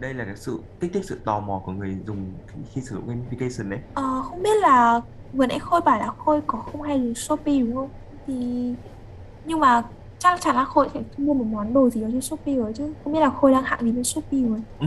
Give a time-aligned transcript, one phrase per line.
[0.00, 2.40] đây là cái sự kích thích sự tò mò của người dùng
[2.74, 5.00] khi, sử dụng gamification đấy Ờ, không biết là
[5.32, 7.90] vừa nãy Khôi bảo là Khôi có không hay dùng Shopee đúng không?
[8.26, 8.34] Thì
[9.44, 9.82] nhưng mà
[10.18, 12.94] chắc chắn là Khôi sẽ mua một món đồ gì đó trên Shopee rồi chứ.
[13.04, 14.60] Không biết là Khôi đang hạng gì trên Shopee rồi.
[14.78, 14.86] ừ,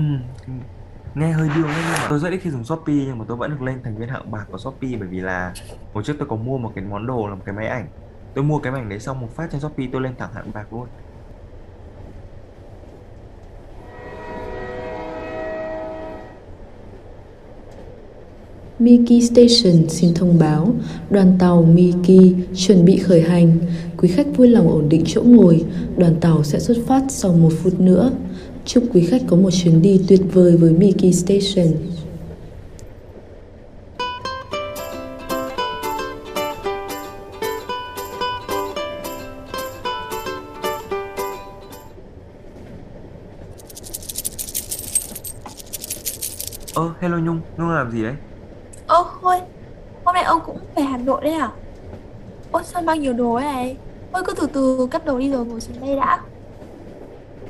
[1.13, 3.37] nghe hơi điêu đấy nhưng mà tôi rất ít khi dùng Shopee nhưng mà tôi
[3.37, 5.55] vẫn được lên thành viên hạng bạc của Shopee bởi vì là
[5.93, 7.91] hồi trước tôi có mua một cái món đồ là một cái máy ảnh
[8.33, 10.51] tôi mua cái máy ảnh đấy xong một phát trên Shopee tôi lên thẳng hạng
[10.53, 10.89] bạc luôn
[18.81, 20.73] Miki Station xin thông báo,
[21.09, 23.57] đoàn tàu Miki chuẩn bị khởi hành.
[23.97, 25.63] Quý khách vui lòng ổn định chỗ ngồi,
[25.97, 28.11] đoàn tàu sẽ xuất phát sau một phút nữa.
[28.65, 31.67] Chúc quý khách có một chuyến đi tuyệt vời với Miki Station.
[46.73, 48.13] ơ hello Nhung Nhung làm gì đấy
[48.91, 49.39] Ơ Khôi,
[50.03, 51.49] hôm nay ông cũng về Hà Nội đấy à?
[52.51, 53.81] Ôi sao mang nhiều đồ này?
[54.11, 56.19] Khôi cứ từ từ cất đồ đi rồi ngồi xuống đây đã.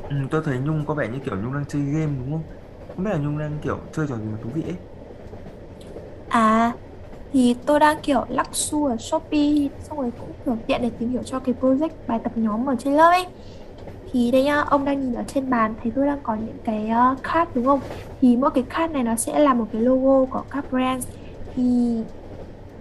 [0.08, 2.44] ừ, tôi thấy Nhung có vẻ như kiểu Nhung đang chơi game đúng không
[2.96, 4.78] không biết là Nhung đang kiểu chơi trò gì mà thú vị ấy
[6.28, 6.74] À,
[7.34, 11.10] thì tôi đang kiểu lắc xu ở Shopee xong rồi cũng kiểu tiện để tìm
[11.10, 13.26] hiểu cho cái project bài tập nhóm ở trên lớp ấy.
[14.12, 16.90] Thì đây nhá, ông đang nhìn ở trên bàn thấy tôi đang có những cái
[17.14, 17.82] uh, card đúng không?
[18.22, 21.06] Thì mỗi cái card này nó sẽ là một cái logo của các brand.
[21.56, 21.62] Thì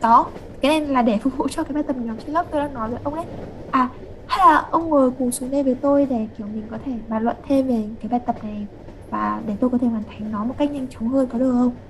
[0.01, 2.61] đó, cái này là để phục vụ cho cái bài tập nhóm trên lớp tôi
[2.61, 3.27] đang nói với ông đấy.
[3.71, 3.89] À,
[4.27, 7.23] hay là ông ngồi cùng xuống đây với tôi để kiểu mình có thể bàn
[7.23, 8.69] luận thêm về cái bài tập này
[9.11, 11.53] và để tôi có thể hoàn thành nó một cách nhanh chóng hơn có được
[11.53, 11.81] không?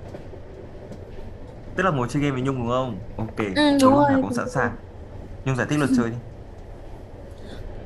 [1.75, 4.33] tức là ngồi chơi game với Nhung đúng không ok Ừ, đúng rồi, cũng đúng
[4.33, 4.55] sẵn rồi.
[4.55, 4.75] sàng
[5.45, 6.17] Nhung giải thích luật chơi đi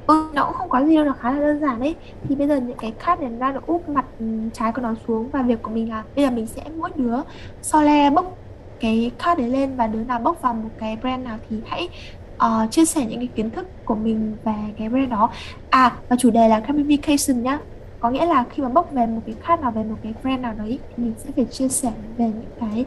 [0.06, 2.00] Ừ, nó cũng không có gì đâu, nó khá là đơn giản đấy.
[2.24, 4.96] Thì bây giờ những cái card này ra nó úp mặt ừ, trái của nó
[5.08, 7.16] xuống và việc của mình là bây giờ mình sẽ mỗi đứa
[7.62, 8.26] so le bốc
[8.80, 11.90] cái card đấy lên và đứa nào bốc vào một cái brand nào thì hãy
[12.36, 15.30] uh, chia sẻ những cái kiến thức của mình về cái brand đó.
[15.70, 17.60] À, và chủ đề là gamification nhá.
[18.00, 20.42] Có nghĩa là khi mà bốc về một cái card nào về một cái brand
[20.42, 22.86] nào đấy mình sẽ phải chia sẻ về những cái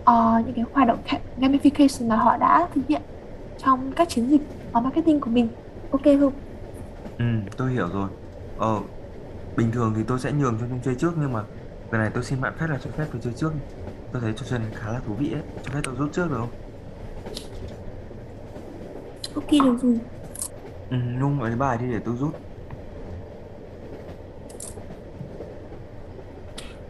[0.00, 0.98] uh, những cái hoạt động
[1.38, 3.02] gamification mà họ đã thực hiện
[3.64, 5.48] trong các chiến dịch ở marketing của mình.
[5.90, 6.32] Ok không?
[7.18, 7.24] ừ
[7.56, 8.08] tôi hiểu rồi
[8.58, 8.80] ờ
[9.56, 11.40] bình thường thì tôi sẽ nhường cho Nhung chơi trước nhưng mà
[11.90, 13.52] lần này tôi xin bạn phép là cho phép tôi chơi trước
[14.12, 15.42] tôi thấy trò chơi này khá là thú vị ấy.
[15.62, 16.50] Cho phép tôi rút trước được không?
[19.34, 19.98] Ok được rồi.
[20.90, 22.34] ừ, Nhung lấy bài đi để tôi rút.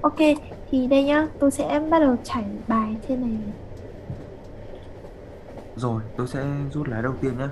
[0.02, 0.16] Ok,
[0.70, 3.38] thì đây nhá, tôi sẽ bắt đầu trải bài trên này.
[5.76, 7.48] rồi tôi sẽ rút lá đầu tiên nhá.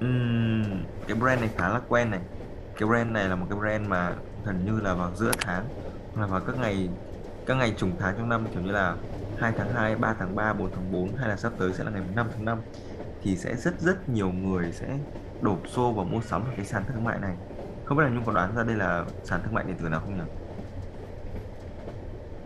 [0.00, 2.20] Ừm, cái brand này khá là quen này.
[2.78, 5.64] Cái brand này là một cái brand mà gần như là vào giữa tháng
[6.16, 6.88] là vào các ngày
[7.46, 8.96] các ngày trùng tháng trong năm kiểu như là
[9.36, 11.90] 2 tháng 2, 3 tháng 3, 4 tháng 4 hay là sắp tới sẽ là
[11.90, 12.62] ngày 5 tháng 5
[13.22, 14.98] thì sẽ rất rất nhiều người sẽ
[15.40, 17.38] đổ xô vào mua sắm ở cái sàn thương mại này
[17.84, 20.00] không biết là Nhung có đoán ra đây là sàn thương mại điện tử nào
[20.00, 20.24] không nhỉ?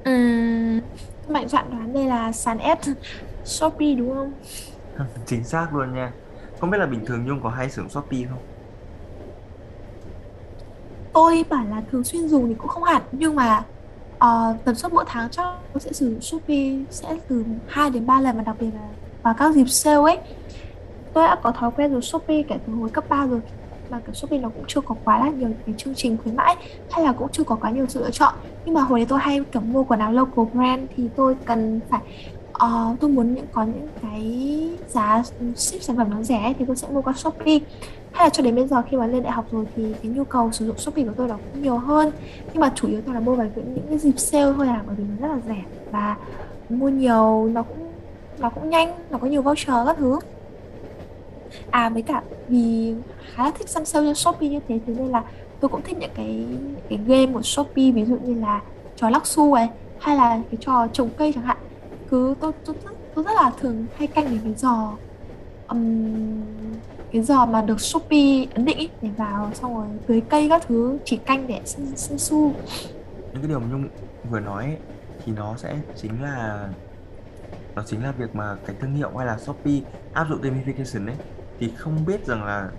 [0.04, 0.80] Ừm,
[1.28, 2.78] mạnh dạn đoán đây là sàn ép
[3.44, 4.32] Shopee đúng không?
[5.26, 6.12] Chính xác luôn nha
[6.60, 8.55] không biết là bình thường Nhung có hay sử dụng Shopee không?
[11.16, 13.62] Tôi bảo là thường xuyên dùng thì cũng không hẳn, nhưng mà
[14.14, 18.06] uh, tần suất mỗi tháng chắc tôi sẽ sử dụng Shopee sẽ từ 2 đến
[18.06, 18.88] 3 lần và đặc biệt là
[19.22, 20.18] vào các dịp sale ấy.
[21.12, 23.40] Tôi đã có thói quen dùng Shopee kể từ hồi cấp 3 rồi
[23.90, 26.56] mà cái Shopee nó cũng chưa có quá là nhiều cái chương trình khuyến mãi
[26.90, 28.34] hay là cũng chưa có quá nhiều sự lựa chọn
[28.64, 31.80] nhưng mà hồi đấy tôi hay kiểu mua quần áo local brand thì tôi cần
[31.90, 32.00] phải
[32.64, 34.40] uh, tôi muốn những có những cái
[34.88, 35.22] giá
[35.56, 37.58] ship sản phẩm nó rẻ thì tôi sẽ mua qua Shopee
[38.16, 40.24] hay là cho đến bây giờ khi mà lên đại học rồi thì cái nhu
[40.24, 42.10] cầu sử dụng Shopee của tôi nó cũng nhiều hơn.
[42.52, 44.82] Nhưng mà chủ yếu tôi là mua vào những những cái dịp sale thôi à
[44.86, 46.16] bởi vì nó rất là rẻ và
[46.68, 47.92] mua nhiều nó cũng
[48.38, 50.18] nó cũng nhanh nó có nhiều voucher các thứ.
[51.70, 52.94] À với cả vì
[53.34, 55.22] khá là thích săn sale trên Shopee như thế thế nên là
[55.60, 58.60] tôi cũng thích những cái những cái game của Shopee ví dụ như là
[58.96, 61.56] trò lắc xu ấy hay là cái trò trồng cây chẳng hạn.
[62.10, 64.92] Cứ tôi tôi rất, tôi rất là thường hay canh đến cái giò
[65.68, 66.42] um
[67.16, 70.62] cái giò mà được Shopee ấn định ý, để vào xong rồi tưới cây các
[70.68, 72.52] thứ chỉ canh để săn, săn xu.
[73.32, 73.88] Những cái điều mà Nhung
[74.30, 74.76] vừa nói ấy,
[75.24, 76.68] thì nó sẽ chính là
[77.74, 79.80] đó chính là việc mà cái thương hiệu hay là Shopee
[80.12, 81.16] áp dụng gamification đấy
[81.58, 82.70] thì không biết rằng là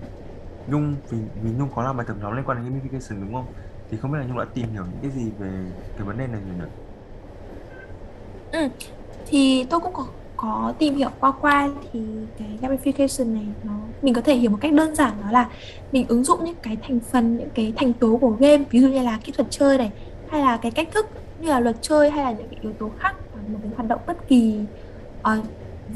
[0.68, 3.46] Nhung vì vì Nhung có làm bài tập nhóm liên quan đến gamification đúng không?
[3.90, 6.28] Thì không biết là Nhung đã tìm hiểu những cái gì về cái vấn đề
[6.28, 6.66] này rồi nhỉ?
[8.52, 8.68] Ừ.
[9.26, 10.06] thì tôi cũng có
[10.38, 12.00] có tìm hiểu qua qua thì
[12.40, 15.50] cái gamification này nó mình có thể hiểu một cách đơn giản đó là
[15.92, 18.88] mình ứng dụng những cái thành phần những cái thành tố của game ví dụ
[18.88, 19.92] như là kỹ thuật chơi này
[20.30, 21.06] hay là cái cách thức
[21.40, 23.16] như là luật chơi hay là những cái yếu tố khác
[23.48, 24.60] một cái hoạt động bất kỳ
[25.20, 25.46] uh,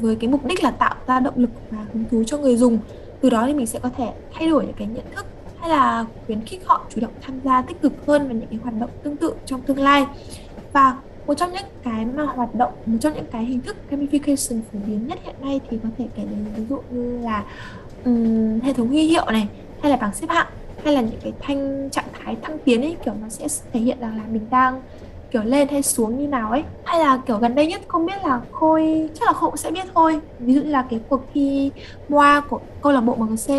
[0.00, 2.78] với cái mục đích là tạo ra động lực và hứng thú cho người dùng.
[3.20, 5.26] Từ đó thì mình sẽ có thể thay đổi những cái nhận thức
[5.60, 8.58] hay là khuyến khích họ chủ động tham gia tích cực hơn vào những cái
[8.62, 10.06] hoạt động tương tự trong tương lai.
[10.72, 10.96] Và
[11.26, 14.78] một trong những cái mà hoạt động một trong những cái hình thức gamification phổ
[14.86, 17.44] biến nhất hiện nay thì có thể kể đến ví dụ như là
[18.04, 19.48] um, hệ thống huy hiệu này
[19.82, 20.46] hay là bảng xếp hạng
[20.84, 24.00] hay là những cái thanh trạng thái thăng tiến ấy kiểu nó sẽ thể hiện
[24.00, 24.80] rằng là mình đang
[25.32, 26.62] kiểu lên hay xuống như nào ấy.
[26.84, 29.70] Hay là kiểu gần đây nhất không biết là khôi chắc là khôi cũng sẽ
[29.70, 30.20] biết thôi.
[30.38, 31.70] Ví dụ như là cái cuộc thi
[32.08, 33.52] MOA của câu lạc bộ MGC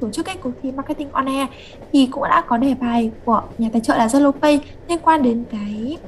[0.00, 1.48] tổ chức cái cuộc thi marketing on air
[1.92, 5.22] thì cũng đã có đề bài của nhà tài trợ là Zalo Pay liên quan
[5.22, 5.98] đến cái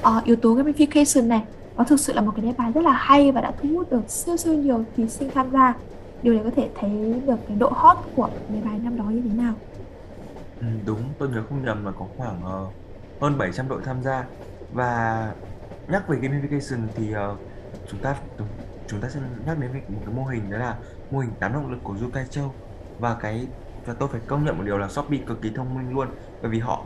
[0.00, 1.42] uh, yếu tố gamification này
[1.76, 3.90] nó thực sự là một cái đề bài rất là hay và đã thu hút
[3.90, 5.74] được siêu siêu nhiều thí sinh tham gia.
[6.22, 9.22] Điều này có thể thấy được cái độ hot của đề bài năm đó như
[9.28, 9.54] thế nào.
[10.60, 12.72] Ừ, đúng, tôi nhớ không nhầm là có khoảng uh,
[13.20, 14.24] hơn 700 đội tham gia.
[14.72, 15.32] Và
[15.88, 17.38] nhắc về gamification thì uh,
[17.90, 18.16] chúng ta
[18.86, 20.76] chúng ta sẽ nhắc đến một cái mô hình đó là
[21.10, 22.54] mô hình tám động lực của Yukai Châu
[22.98, 23.46] và cái
[23.86, 26.08] và tôi phải công nhận một điều là Shopee cực kỳ thông minh luôn
[26.42, 26.84] bởi vì họ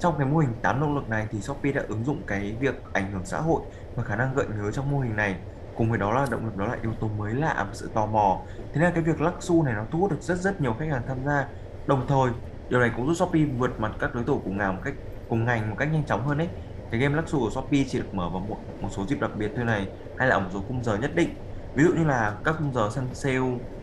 [0.00, 2.82] trong cái mô hình 8 động lực này thì Shopee đã ứng dụng cái việc
[2.92, 3.62] ảnh hưởng xã hội
[3.94, 5.36] và khả năng gợi nhớ trong mô hình này.
[5.74, 8.06] Cùng với đó là động lực đó là yếu tố mới lạ và sự tò
[8.06, 8.42] mò.
[8.72, 10.88] Thế nên cái việc lắc xu này nó thu hút được rất rất nhiều khách
[10.90, 11.48] hàng tham gia.
[11.86, 12.30] Đồng thời
[12.68, 14.94] điều này cũng giúp Shopee vượt mặt các đối thủ cùng ngành một cách
[15.28, 16.48] cùng ngành một cách nhanh chóng hơn đấy
[16.90, 19.30] cái game lắc xu của Shopee chỉ được mở vào một, một số dịp đặc
[19.36, 19.88] biệt thôi này
[20.18, 21.34] hay là ở một số khung giờ nhất định.
[21.74, 23.38] Ví dụ như là các khung giờ săn sale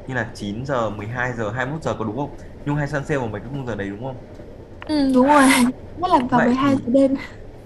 [0.07, 2.36] như là 9 giờ 12 giờ 21 giờ có đúng không?
[2.66, 4.18] Nhung hay săn sale vào mấy cái khung giờ đấy đúng không?
[4.88, 5.12] Ừ.
[5.13, 5.44] Đúng rồi.
[5.95, 7.12] Nhất là vào vậy 12 thì giờ đêm.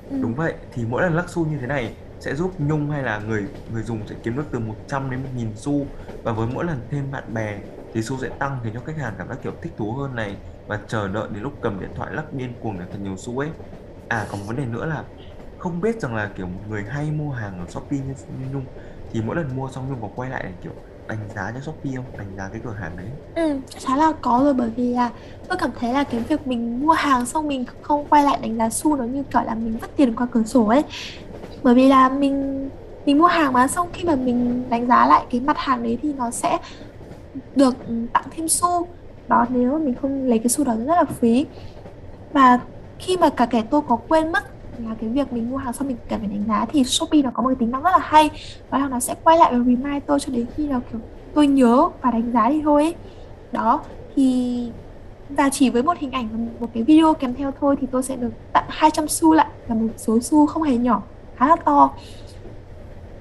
[0.09, 0.15] Ừ.
[0.21, 3.19] Đúng vậy, thì mỗi lần lắc xu như thế này sẽ giúp Nhung hay là
[3.19, 5.95] người người dùng sẽ kiếm được từ 100 đến 1000 xu.
[6.23, 7.61] Và với mỗi lần thêm bạn bè
[7.93, 10.37] thì xu sẽ tăng khiến cho khách hàng cảm giác kiểu thích thú hơn này.
[10.67, 13.39] Và chờ đợi đến lúc cầm điện thoại lắc điên cuồng để thật nhiều xu
[13.39, 13.49] ấy.
[14.07, 15.05] À còn một vấn đề nữa là
[15.57, 18.73] không biết rằng là kiểu một người hay mua hàng ở Shopee như, như Nhung.
[19.09, 20.73] Thì mỗi lần mua xong Nhung có quay lại để kiểu
[21.07, 22.15] đánh giá cho Shopee không?
[22.17, 23.17] Đánh giá cái cửa hàng đấy.
[23.37, 25.11] Ừ, khá là có rồi bởi vì là
[25.47, 28.57] tôi cảm thấy là cái việc mình mua hàng xong mình không quay lại đánh
[28.57, 30.83] giá xu nó như kiểu là mình mất tiền qua cửa sổ ấy
[31.63, 32.69] bởi vì là mình
[33.05, 35.99] mình mua hàng mà xong khi mà mình đánh giá lại cái mặt hàng đấy
[36.01, 36.57] thì nó sẽ
[37.55, 37.73] được
[38.13, 38.95] tặng thêm xu
[39.27, 41.47] đó nếu mà mình không lấy cái xu đó rất là phí
[42.33, 42.59] và
[42.99, 44.43] khi mà cả kẻ tôi có quên mất
[44.79, 47.31] là cái việc mình mua hàng xong mình cần phải đánh giá thì Shopee nó
[47.33, 48.29] có một cái tính năng rất là hay
[48.71, 51.01] đó là nó sẽ quay lại và remind tôi cho đến khi nào, kiểu,
[51.33, 52.95] tôi nhớ và đánh giá đi thôi ấy.
[53.51, 53.81] đó,
[54.15, 54.71] thì,
[55.29, 58.03] và chỉ với một hình ảnh và một cái video kèm theo thôi thì tôi
[58.03, 61.01] sẽ được tặng 200 xu lại, là một số xu không hề nhỏ,
[61.35, 61.93] khá là to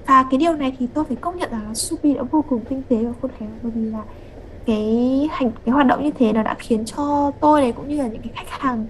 [0.07, 2.81] và cái điều này thì tôi phải công nhận là Shopee đã vô cùng tinh
[2.89, 4.03] tế và khôn khéo, bởi vì là
[4.65, 7.97] cái hành, cái hoạt động như thế nó đã khiến cho tôi này cũng như
[7.97, 8.85] là những cái khách hàng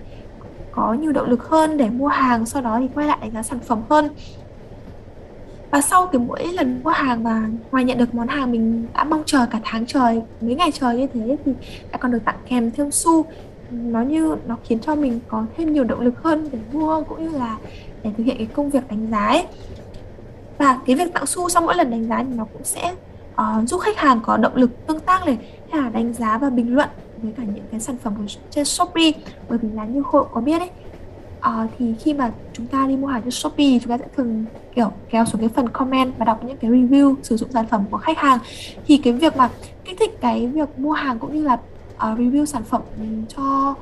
[0.78, 3.44] có nhiều động lực hơn để mua hàng sau đó thì quay lại đánh giá
[3.44, 4.10] sản phẩm hơn.
[5.72, 9.04] Và sau cái mỗi lần mua hàng và ngoài nhận được món hàng mình đã
[9.04, 11.52] mong chờ cả tháng trời mấy ngày trời như thế thì
[11.92, 13.26] lại còn được tặng kèm thêm xu.
[13.72, 17.32] Nó như nó khiến cho mình có thêm nhiều động lực hơn để mua cũng
[17.32, 17.58] như là
[18.04, 19.46] để thực hiện cái công việc đánh giá ấy.
[20.58, 22.94] và cái việc tặng xu sau mỗi lần đánh giá thì nó cũng sẽ
[23.42, 25.38] uh, giúp khách hàng có động lực tương tác này
[25.72, 26.90] hay là đánh giá và bình luận
[27.22, 29.12] với cả những cái sản phẩm của trên Shopee.
[29.50, 30.70] Bởi vì là như hội có biết ấy
[31.40, 34.06] ờ, thì khi mà chúng ta đi mua hàng trên Shopee thì chúng ta sẽ
[34.16, 34.46] thường
[34.76, 37.84] kiểu kéo xuống cái phần comment và đọc những cái review sử dụng sản phẩm
[37.92, 38.40] của khách hàng.
[38.88, 39.50] Thì cái việc mà
[39.86, 42.82] kích thích cái việc mua hàng cũng như là uh, review sản phẩm
[43.28, 43.76] cho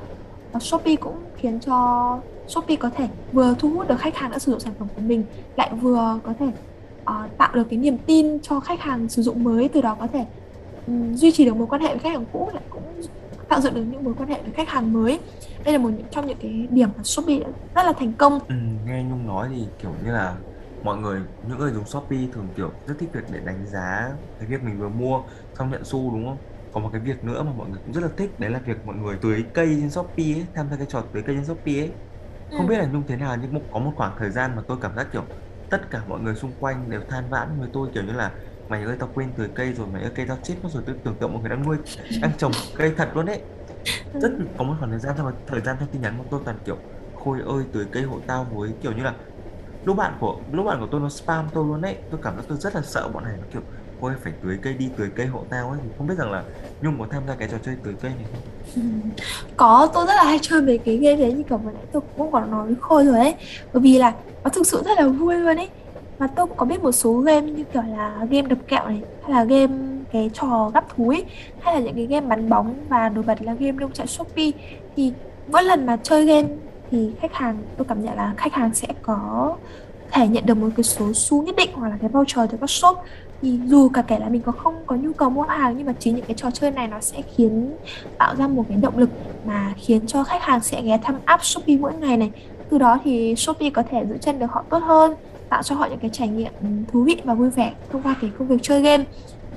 [0.56, 4.38] uh, Shopee cũng khiến cho Shopee có thể vừa thu hút được khách hàng đã
[4.38, 5.24] sử dụng sản phẩm của mình
[5.56, 9.44] lại vừa có thể uh, tạo được cái niềm tin cho khách hàng sử dụng
[9.44, 10.24] mới từ đó có thể
[10.86, 12.82] um, duy trì được mối quan hệ với khách hàng cũ lại cũng
[13.48, 15.20] tạo dựng được những mối quan hệ với khách hàng mới
[15.64, 18.54] đây là một trong những cái điểm mà Shopee đã rất là thành công Ừ,
[18.84, 20.40] nghe Nhung nói thì kiểu như là
[20.82, 24.48] mọi người những người dùng Shopee thường kiểu rất thích việc để đánh giá cái
[24.48, 25.22] việc mình vừa mua
[25.58, 26.38] xong nhận xu đúng không?
[26.70, 28.76] Còn một cái việc nữa mà mọi người cũng rất là thích đấy là việc
[28.84, 31.74] mọi người tưới cây trên Shopee ấy, tham gia cái trò tưới cây trên Shopee
[31.80, 31.98] ấy.
[32.48, 32.56] Ừ.
[32.56, 34.96] Không biết là Nhung thế nào nhưng có một khoảng thời gian mà tôi cảm
[34.96, 35.26] giác kiểu
[35.68, 38.36] tất cả mọi người xung quanh đều than vãn với tôi kiểu như là
[38.68, 40.96] mày ơi tao quên tưới cây rồi mày ơi cây tao chết mất rồi tôi
[41.04, 41.76] tưởng tượng mọi người đang nuôi
[42.20, 43.40] đang trồng cây thật luôn đấy
[44.20, 46.56] rất có một khoảng thời gian trong thời gian trong tin nhắn của tôi toàn
[46.64, 46.76] kiểu
[47.24, 49.14] Khôi ơi tưới cây hộ tao với kiểu như là
[49.84, 52.42] lúc bạn của lúc bạn của tôi nó spam tôi luôn đấy tôi cảm giác
[52.48, 53.62] tôi rất là sợ bọn này nó kiểu
[54.00, 55.78] Khôi phải tưới cây đi tưới cây hộ tao ấy.
[55.82, 56.44] Thì không biết rằng là
[56.82, 58.40] Nhung có tham gia cái trò chơi tưới cây này không?
[59.56, 62.02] Có tôi rất là hay chơi mấy cái game đấy như kiểu vừa nãy tôi
[62.16, 63.34] cũng có nói với Khôi rồi ấy.
[63.72, 65.70] Bởi vì là nó thực sự rất là vui luôn ấy
[66.18, 69.00] mà tôi cũng có biết một số game như kiểu là game đập kẹo này,
[69.22, 69.74] hay là game
[70.12, 71.24] cái trò gắp thú ấy,
[71.60, 74.50] hay là những cái game bắn bóng và nổi bật là game nông trại Shopee.
[74.96, 75.12] Thì
[75.52, 76.48] mỗi lần mà chơi game
[76.90, 79.56] thì khách hàng, tôi cảm nhận là khách hàng sẽ có
[80.10, 82.70] thể nhận được một cái số xu nhất định hoặc là cái voucher từ các
[82.70, 82.98] shop.
[83.42, 85.92] Thì dù cả kể là mình có không có nhu cầu mua hàng, nhưng mà
[85.98, 87.76] chính những cái trò chơi này nó sẽ khiến
[88.18, 89.10] tạo ra một cái động lực
[89.46, 92.30] mà khiến cho khách hàng sẽ ghé thăm app Shopee mỗi ngày này.
[92.70, 95.14] Từ đó thì Shopee có thể giữ chân được họ tốt hơn
[95.48, 98.16] tạo cho họ những cái trải nghiệm ừ, thú vị và vui vẻ thông qua
[98.20, 99.04] cái công việc chơi game.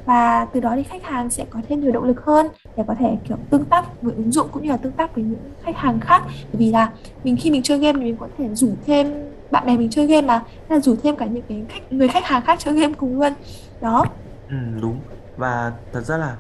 [0.06, 2.96] Và từ đó thì khách hàng sẽ có thêm nhiều động lực hơn để có
[3.00, 5.78] thể kiểu tương tác với ứng dụng cũng như là tương tác với những khách
[5.78, 6.22] hàng khác.
[6.28, 6.94] Bởi vì là
[7.24, 9.08] mình khi mình chơi game thì mình có thể rủ thêm
[9.50, 10.34] bạn bè mình chơi game mà
[10.70, 13.20] hay là rủ thêm cả những cái khách người khách hàng khác chơi game cùng
[13.20, 13.34] luôn.
[13.82, 14.06] Đó.
[14.48, 15.02] Ừ, đúng.
[15.36, 16.38] Và thật ra là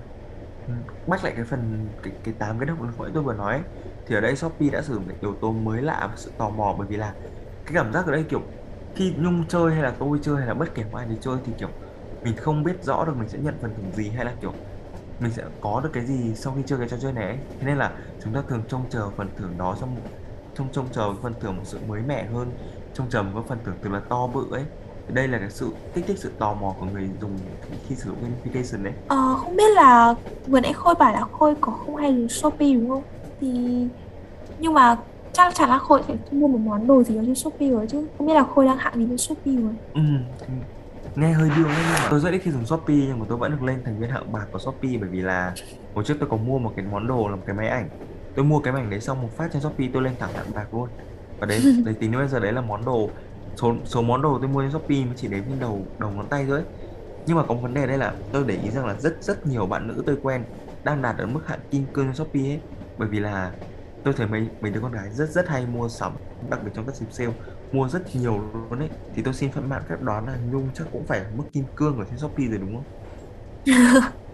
[0.67, 0.73] ừ,
[1.23, 3.63] lại cái phần cái cái tám cái động lực nãy tôi vừa nói ấy,
[4.05, 6.49] thì ở đây Shopee đã sử dụng cái yếu tố mới lạ và sự tò
[6.49, 6.75] mò.
[6.79, 7.15] Bởi vì là
[7.65, 8.41] cái cảm giác ở đây kiểu
[8.99, 11.51] khi Nhung chơi hay là tôi chơi hay là bất kể ai đi chơi thì
[11.59, 11.69] kiểu
[12.23, 14.53] mình không biết rõ được mình sẽ nhận phần thưởng gì hay là kiểu
[15.19, 17.37] mình sẽ có được cái gì sau khi chơi cái trò chơi này ấy.
[17.59, 17.91] Thế nên là
[18.23, 19.95] chúng ta thường trông chờ phần thưởng đó trong
[20.55, 22.51] trông trông chờ phần thưởng một sự mới mẻ hơn
[22.93, 24.63] trông chờ một phần thưởng từ là to bự ấy.
[25.07, 27.37] Đây là cái sự kích thích sự tò mò của người dùng
[27.87, 28.93] khi sử dụng gamification đấy.
[29.07, 30.15] Ờ, không biết là
[30.47, 33.03] vừa nãy khôi bảo là khôi có không hay dùng shopee đúng không?
[33.39, 33.49] Thì
[34.59, 34.97] nhưng mà
[35.43, 38.07] chắc chắn là khôi sẽ mua một món đồ gì đó trên shopee rồi chứ.
[38.17, 39.73] Không biết là khôi đang hạ gì trên shopee rồi.
[39.93, 40.01] Ừ
[41.15, 43.37] nghe hơi điêu đấy nhưng mà tôi rất ít khi dùng shopee nhưng mà tôi
[43.37, 45.53] vẫn được lên thành viên hạng bạc của shopee bởi vì là
[45.95, 47.89] hồi trước tôi có mua một cái món đồ là một cái máy ảnh.
[48.35, 50.53] Tôi mua cái máy ảnh đấy xong một phát trên shopee tôi lên thẳng hạng
[50.55, 50.89] bạc luôn.
[51.39, 53.09] Và đấy đấy tính đến bây giờ đấy là món đồ
[53.55, 56.27] số số món đồ tôi mua trên shopee mới chỉ đến trên đầu đầu ngón
[56.27, 56.61] tay thôi.
[57.25, 59.47] Nhưng mà có một vấn đề đây là tôi để ý rằng là rất rất
[59.47, 60.43] nhiều bạn nữ tôi quen
[60.83, 62.59] đang đạt ở mức hạng kim cương trên shopee ấy.
[62.97, 63.51] Bởi vì là
[64.03, 66.17] tôi thấy mấy mấy đứa con gái rất rất hay mua sắm
[66.49, 67.31] đặc biệt trong các dịp sale
[67.71, 68.89] mua rất nhiều luôn ấy.
[69.13, 71.97] Thì tôi xin phép bạn phép đoán là nhung chắc cũng phải mức kim cương
[71.99, 72.85] ở trên shopee rồi đúng không?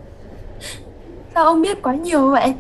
[1.34, 2.56] Sao ông biết quá nhiều vậy?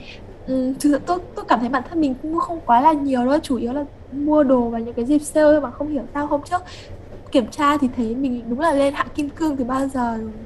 [0.45, 2.93] Ừ, thực sự tôi tôi cảm thấy bản thân mình cũng mua không quá là
[2.93, 6.07] nhiều đâu chủ yếu là mua đồ vào những cái dịp sale mà không hiểu
[6.13, 6.27] sao.
[6.27, 6.61] Hôm trước
[7.31, 10.44] kiểm tra thì thấy mình đúng là lên hạng kim cương từ bao giờ rồi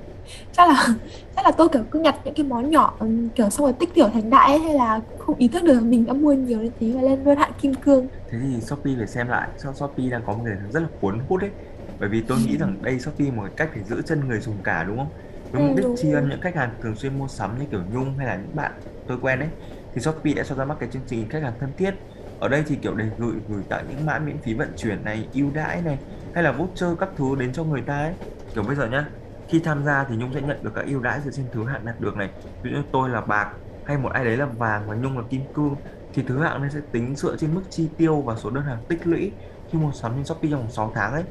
[0.52, 0.88] chắc là
[1.36, 3.00] chắc là tôi kiểu cứ nhặt những cái món nhỏ
[3.36, 6.06] kiểu xong rồi tích tiểu thành đại ấy, hay là không ý thức được mình
[6.06, 8.10] đã mua nhiều như thế và lên luôn hạng kim cương.
[8.32, 9.50] Thế thì shopee phải xem lại.
[9.58, 11.52] Sao shopee đang có một cái rất là cuốn hút đấy
[12.00, 14.84] bởi vì tôi nghĩ rằng đây shopee một cách để giữ chân người dùng cả
[14.84, 15.10] đúng không?
[15.52, 17.84] Với mục ừ, đích tri ân những khách hàng thường xuyên mua sắm như kiểu
[17.90, 18.72] nhung hay là những bạn
[19.06, 19.50] tôi quen ấy
[19.96, 21.94] thì shopee đã cho ra mắt cái chương trình khách hàng thân thiết.
[22.38, 25.30] Ở đây thì kiểu để gửi gửi tặng những mã miễn phí vận chuyển này
[25.34, 25.98] ưu đãi này
[26.34, 28.14] hay là voucher các thứ đến cho người ta ấy.
[28.54, 29.12] Kiểu bây giờ nhá
[29.52, 31.86] khi tham gia thì Nhung sẽ nhận được các ưu đãi dựa trên thứ hạng
[31.86, 32.30] đạt được này.
[32.64, 33.48] Ví dụ như tôi là bạc
[33.84, 35.82] hay một ai đấy là vàng và Nhung là kim cương
[36.14, 38.84] thì thứ hạng này sẽ tính dựa trên mức chi tiêu và số đơn hàng
[38.90, 39.38] tích lũy
[39.72, 41.24] khi mua sắm trên Shopee trong vòng 6 tháng ấy.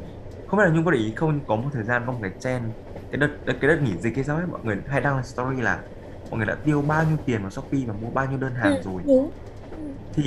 [0.47, 2.65] Không biết là Nhung có để ý không có một thời gian một cái trend
[3.11, 5.83] cái đợt cái đợt nghỉ dịch hay sao ấy mọi người hay đăng story là
[6.31, 8.81] mọi người đã tiêu bao nhiêu tiền vào Shopee và mua bao nhiêu đơn hàng
[8.83, 9.03] rồi.
[9.77, 9.83] ừ.
[10.13, 10.23] thì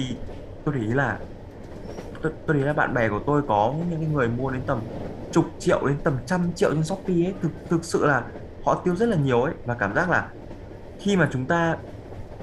[0.64, 1.26] tôi để ý là
[2.22, 4.90] tôi, tôi thấy là bạn bè của tôi có những người mua đến tầm
[5.32, 8.32] chục triệu đến tầm trăm triệu trên Shopee ấy thực thực sự là
[8.66, 10.34] họ tiêu rất là nhiều ấy và cảm giác là
[11.06, 11.78] khi mà chúng ta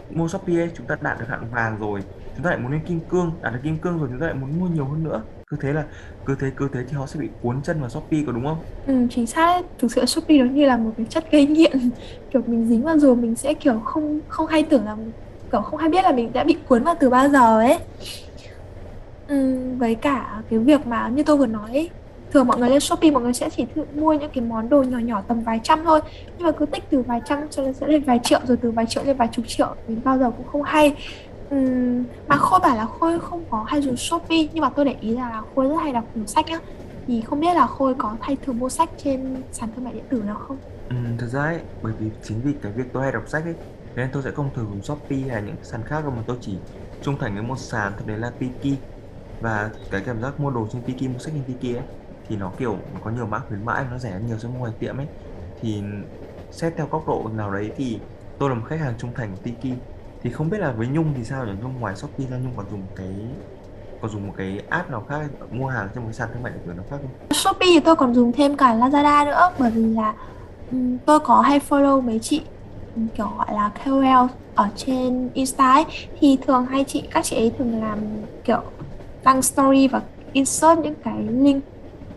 [0.09, 2.02] mua Shopee ấy chúng ta đạt được hạng vàng rồi
[2.37, 4.35] chúng ta lại muốn lên kim cương đạt được kim cương rồi chúng ta lại
[4.35, 5.26] muốn mua nhiều hơn nữa.
[5.47, 5.88] Cứ thế là
[6.25, 8.59] cứ thế cứ thế thì họ sẽ bị cuốn chân vào Shopee có đúng không?
[8.88, 9.62] Ừ, chính xác.
[9.78, 11.73] Thực sự Shopee nó như là một cái chất gây nghiện.
[12.30, 14.97] Kiểu mình dính vào rồi mình sẽ kiểu không không hay tưởng là
[15.50, 17.78] kiểu không hay biết là mình đã bị cuốn vào từ bao giờ ấy.
[19.28, 19.35] Ừ,
[19.78, 21.98] với cả cái việc mà như tôi vừa nói ấy,
[22.32, 24.82] thường mọi người lên Shopee mọi người sẽ chỉ thử mua những cái món đồ
[24.82, 26.00] nhỏ nhỏ tầm vài trăm thôi.
[26.38, 28.70] Nhưng mà cứ tích từ vài trăm cho nên sẽ lên vài triệu rồi từ
[28.70, 30.97] vài triệu lên vài chục triệu đến bao giờ cũng không hay.
[31.54, 34.97] Uhm, mà Khôi bảo là Khôi không có hay dùng Shopee nhưng mà tôi để
[35.00, 36.58] ý là Khôi rất hay đọc cuốn sách nhá.
[37.06, 40.04] Thì không biết là Khôi có hay thường mua sách trên sàn thương mại điện
[40.08, 40.58] tử nào không?
[40.88, 43.54] Ừ, thật ra ấy, bởi vì chính vì cái việc tôi hay đọc sách ấy
[43.94, 46.58] nên tôi sẽ không thường dùng Shopee hay những sàn khác đâu mà tôi chỉ
[47.02, 48.78] trung thành với một sàn thật đấy là Tiki.
[49.40, 51.85] Và cái cảm giác mua đồ trên Tiki mua sách trên Tiki ấy
[52.28, 54.73] thì nó kiểu có nhiều mã khuyến mãi nó rẻ hơn nhiều so với ngoài
[54.78, 55.06] tiệm ấy.
[55.61, 55.82] Thì
[56.50, 57.99] xét theo góc độ nào đấy thì
[58.38, 59.78] tôi là một khách hàng trung thành của Tiki.
[60.23, 61.52] Thì không biết là với Nhung thì sao nhỉ?
[61.62, 63.14] Nhung ngoài Shopee ra Nhung còn dùng cái
[64.00, 65.20] còn dùng một cái app nào khác
[65.50, 67.37] mua hàng trên một cái sàn thương mại điện tử nào khác không?
[67.37, 70.14] Shopee thì tôi còn dùng thêm cả Lazada nữa bởi vì là
[70.70, 72.42] um, tôi có hay follow mấy chị
[72.97, 75.85] ừ, kiểu gọi là KOL ở trên Insta ấy.
[76.20, 77.99] Thì thường hay chị các chị ấy thường làm
[78.44, 78.61] kiểu
[79.25, 81.64] đăng story và insert những cái link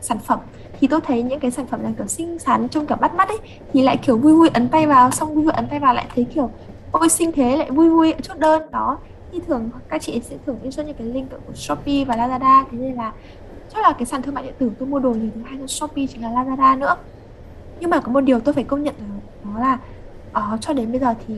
[0.01, 0.39] sản phẩm
[0.79, 3.27] thì tôi thấy những cái sản phẩm này kiểu xinh xắn trông kiểu bắt mắt
[3.27, 3.38] ấy
[3.74, 6.05] thì lại kiểu vui vui ấn tay vào xong vui vui ấn tay vào lại
[6.15, 6.50] thấy kiểu
[6.91, 8.98] ôi xinh thế lại vui vui chốt đơn đó
[9.31, 12.77] thì thường các chị sẽ thường insert những cái link của Shopee và Lazada thế
[12.77, 13.12] nên là
[13.74, 15.67] chắc là cái sàn thương mại điện tử tôi mua đồ nhiều thứ hai hơn
[15.67, 16.96] Shopee chính là Lazada nữa
[17.79, 19.05] nhưng mà có một điều tôi phải công nhận là
[19.43, 19.77] đó là
[20.53, 21.36] uh, cho đến bây giờ thì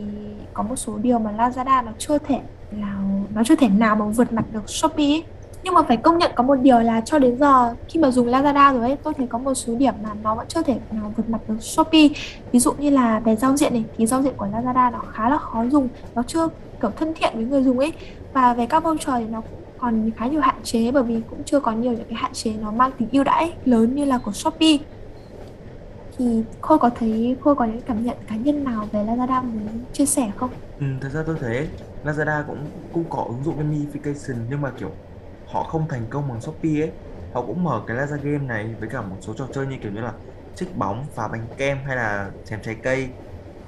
[0.54, 2.40] có một số điều mà Lazada nó chưa thể
[2.72, 3.02] nào
[3.36, 5.24] nó chưa thể nào mà vượt mặt được Shopee ấy
[5.64, 8.28] nhưng mà phải công nhận có một điều là cho đến giờ khi mà dùng
[8.28, 11.14] Lazada rồi ấy tôi thấy có một số điểm mà nó vẫn chưa thể nào
[11.18, 12.08] vượt mặt được Shopee.
[12.52, 15.30] Ví dụ như là về giao diện này thì giao diện của Lazada nó khá
[15.30, 16.48] là khó dùng nó chưa
[16.82, 17.94] kiểu thân thiện với người dùng ấy.
[18.34, 21.44] Và về các voucher thì nó cũng còn khá nhiều hạn chế bởi vì cũng
[21.44, 24.18] chưa có nhiều những cái hạn chế nó mang tính ưu đãi lớn như là
[24.18, 24.78] của Shopee.
[26.18, 29.68] Thì Khôi có thấy Khôi có những cảm nhận cá nhân nào về Lazada muốn
[29.94, 30.50] chia sẻ không?
[30.80, 31.68] Ừ, thật ra tôi thấy
[32.04, 32.58] Lazada cũng
[32.94, 34.92] cũng có ứng dụng gamification nhưng mà kiểu
[35.54, 36.92] họ không thành công bằng Shopee ấy.
[37.34, 39.92] Họ cũng mở cái Lazada game này với cả một số trò chơi như kiểu
[39.92, 40.14] như là
[40.56, 43.10] trích bóng, phá bánh kem hay là chém trái cây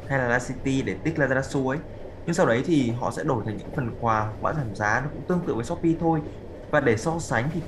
[0.08, 1.80] hay là La City để tích Lazada xu ấy.
[2.26, 5.10] Nhưng sau đấy thì họ sẽ đổi thành những phần quà mã giảm giá nó
[5.14, 6.22] cũng tương tự với Shopee thôi.
[6.72, 7.62] Và để so sánh thì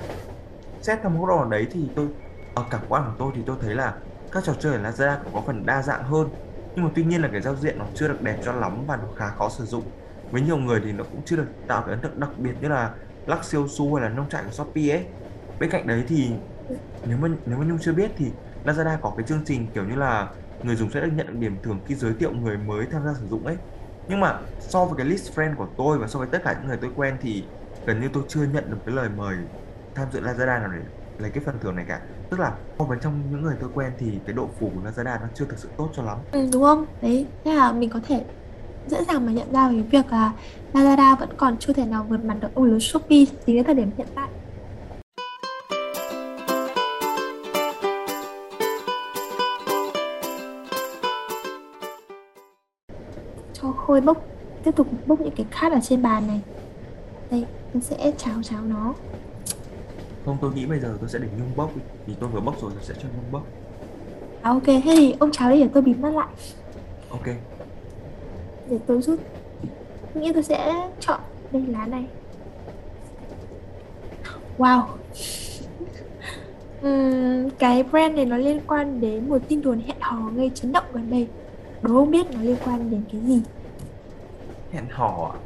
[0.80, 2.08] xét theo mức góc độ đấy thì tôi
[2.54, 5.32] ở cảm quan của tôi thì tôi thấy là các trò chơi ở Lazada cũng
[5.34, 6.30] có phần đa dạng hơn
[6.74, 8.96] nhưng mà tuy nhiên là cái giao diện nó chưa được đẹp cho lắm và
[8.96, 9.92] nó khá khó sử dụng
[10.30, 12.68] với nhiều người thì nó cũng chưa được tạo cái ấn tượng đặc biệt như
[12.68, 12.94] là
[13.28, 15.04] Lắc siêu su hay là nông trại của Shopee ấy.
[15.60, 16.30] Bên cạnh đấy thì
[17.04, 18.26] nếu mà nếu mà Nhung chưa biết thì
[18.64, 20.28] Lazada có cái chương trình kiểu như là
[20.62, 23.26] người dùng sẽ được nhận điểm thưởng khi giới thiệu người mới tham gia sử
[23.26, 23.56] dụng ấy.
[24.08, 26.68] Nhưng mà so với cái list friend của tôi và so với tất cả những
[26.68, 27.44] người tôi quen thì
[27.86, 29.36] gần như tôi chưa nhận được cái lời mời
[29.94, 30.78] tham dự Lazada nào để
[31.18, 32.00] lấy cái phần thưởng này cả.
[32.30, 35.20] Tức là so với trong những người tôi quen thì cái độ phủ của Lazada
[35.20, 36.18] nó chưa thực sự tốt cho lắm.
[36.32, 36.86] Ừ, đúng không?
[37.02, 38.24] Đấy, thế là mình có thể
[38.86, 40.32] dễ dàng mà nhận ra cái việc là
[40.72, 43.74] Lazada vẫn còn chưa thể nào vượt mặt được ông lớn Shopee tính đến thời
[43.74, 44.28] điểm hiện tại.
[53.52, 54.24] Cho Khôi bốc
[54.64, 56.40] tiếp tục bốc những cái card ở trên bàn này.
[57.30, 57.44] Đây,
[57.74, 58.94] mình sẽ cháo cháo nó.
[60.24, 61.70] không tôi nghĩ bây giờ tôi sẽ để Nhung bốc
[62.06, 63.42] vì tôi vừa bốc rồi tôi sẽ cho Nhung bốc
[64.42, 66.28] À ok, thế thì ông cháo đi để tôi bịt mắt lại.
[67.10, 67.26] ok
[68.70, 69.20] để tôi rút
[70.14, 71.20] nghĩ tôi sẽ chọn
[71.52, 72.04] đây lá này.
[74.58, 74.82] Wow.
[76.86, 80.72] Uhm, cái brand này nó liên quan đến một tin đồn hẹn hò gây chấn
[80.72, 81.28] động gần đây.
[81.82, 83.42] Đố không biết nó liên quan đến cái gì?
[84.72, 85.38] Hẹn hò à?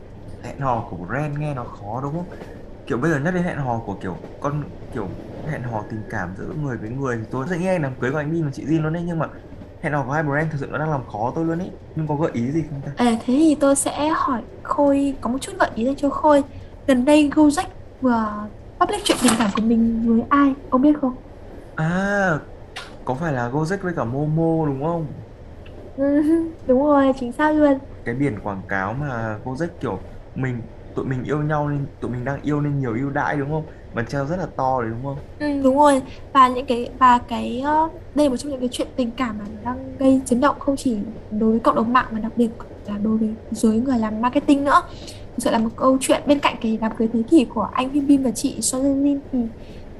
[0.43, 2.27] hẹn hò của brand nghe nó khó đúng không?
[2.87, 5.09] Kiểu bây giờ nhắc đến hẹn hò của kiểu con kiểu
[5.51, 8.19] hẹn hò tình cảm giữa người với người thì tôi sẽ nghe đám cưới của
[8.19, 9.29] anh Bin và chị Jin luôn đấy nhưng mà
[9.83, 12.07] hẹn hò của hai brand thực sự nó đang làm khó tôi luôn ấy nhưng
[12.09, 12.93] có gợi ý gì không ta?
[12.95, 16.43] À, thế thì tôi sẽ hỏi Khôi có một chút gợi ý dành cho Khôi.
[16.87, 17.67] Gần đây Gojek
[18.01, 18.49] vừa
[18.81, 20.55] public chuyện tình cảm của mình với ai?
[20.69, 21.17] Ông biết không?
[21.77, 22.41] À
[23.05, 25.23] có phải là Gojek với cả Momo đúng không?
[25.97, 26.03] Ừ,
[26.67, 27.79] đúng rồi chính xác luôn.
[28.05, 30.63] Cái biển quảng cáo mà Gojek kiểu mình
[30.95, 33.67] tụi mình yêu nhau nên tụi mình đang yêu nên nhiều ưu đãi đúng không
[33.95, 35.17] bàn treo rất là to đấy đúng không?
[35.39, 36.03] Ừ, đúng rồi.
[36.33, 39.39] Và những cái và cái ờ, đây là một trong những cái chuyện tình cảm
[39.39, 40.97] mà đang gây chấn động không chỉ
[41.31, 42.49] đối với cộng đồng mạng mà đặc biệt
[42.89, 44.83] là đối với giới người làm marketing nữa.
[45.37, 47.93] Thực sự là một câu chuyện bên cạnh cái đám cưới thế kỷ của anh
[47.93, 49.39] Bim Bim và chị Sojin thì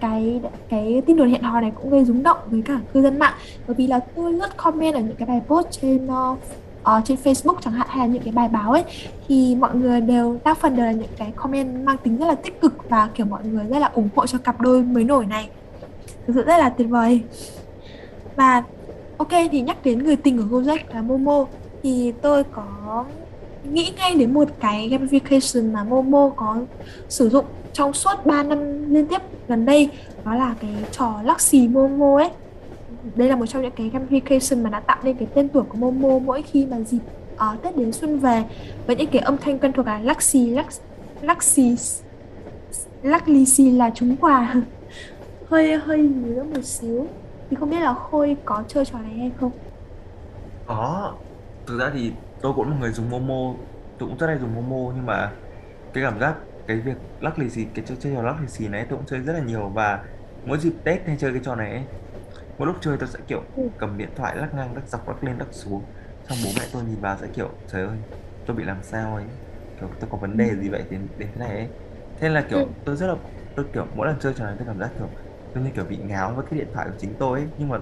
[0.01, 3.19] cái cái tin đồn hẹn hò này cũng gây rúng động với cả cư dân
[3.19, 3.35] mạng.
[3.67, 6.39] Bởi vì là tôi lướt comment ở những cái bài post trên uh,
[6.83, 8.85] uh, trên Facebook chẳng hạn hay là những cái bài báo ấy
[9.29, 12.35] thì mọi người đều đa phần đều là những cái comment mang tính rất là
[12.35, 15.27] tích cực và kiểu mọi người rất là ủng hộ cho cặp đôi mới nổi
[15.27, 15.49] này.
[16.27, 17.21] Thực sự rất là tuyệt vời.
[18.37, 18.63] Và
[19.17, 21.47] ok thì nhắc đến người tình của Gojek là Momo
[21.83, 23.05] thì tôi có
[23.73, 26.57] nghĩ ngay đến một cái gamification mà Momo có
[27.09, 29.89] sử dụng trong suốt 3 năm liên tiếp gần đây
[30.25, 32.31] đó là cái trò lắc xì Momo ấy
[33.15, 35.77] đây là một trong những cái gamification mà đã tạo nên cái tên tuổi của
[35.79, 37.01] Momo mỗi khi mà dịp
[37.35, 38.45] uh, Tết đến xuân về.
[38.87, 40.67] Với những cái âm thanh quen thuộc là lắc xì lắc
[41.21, 41.77] lắc xì
[43.03, 44.55] lắc lì xì là trúng quà.
[45.49, 47.07] Hơi hơi nhớ một xíu.
[47.51, 49.51] Thì không biết là Khôi có chơi trò này hay không?
[50.67, 51.15] Có.
[51.67, 53.55] Thực ra thì tôi cũng là người dùng Momo
[53.99, 55.31] tôi cũng rất hay dùng Momo nhưng mà
[55.93, 56.35] cái cảm giác
[56.67, 59.07] cái việc lắc lì xì cái trò chơi trò lắc lì xì này tôi cũng
[59.07, 59.69] chơi rất là nhiều.
[59.75, 60.05] Và
[60.47, 61.83] mỗi dịp Tết hay chơi cái trò này ấy,
[62.59, 63.63] mỗi lúc chơi tôi sẽ kiểu Ừ.
[63.77, 65.91] cầm điện thoại lắc ngang lắc dọc lắc lên lắc xuống.
[66.23, 67.99] Xong bố mẹ tôi nhìn vào sẽ kiểu trời ơi
[68.45, 69.27] tôi bị làm sao ấy?
[69.77, 70.87] Kiểu tôi có vấn đề gì vậy?
[70.91, 71.71] Đến đến thế này ấy.
[72.17, 72.83] Thế là kiểu Ừ.
[72.85, 73.15] tôi rất là
[73.55, 75.15] tôi kiểu mỗi lần chơi trò này tôi cảm giác kiểu
[75.53, 77.49] tôi như kiểu bị ngáo với cái điện thoại của chính tôi ấy.
[77.57, 77.79] Nhưng mà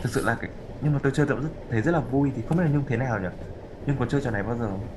[0.00, 0.50] thực sự là cái
[0.80, 2.32] nhưng mà tôi chơi tôi cũng rất, thấy rất là vui.
[2.36, 3.28] Thì không biết là nhung thế nào nhỉ?
[3.86, 4.90] Nhung có chơi trò này bao giờ không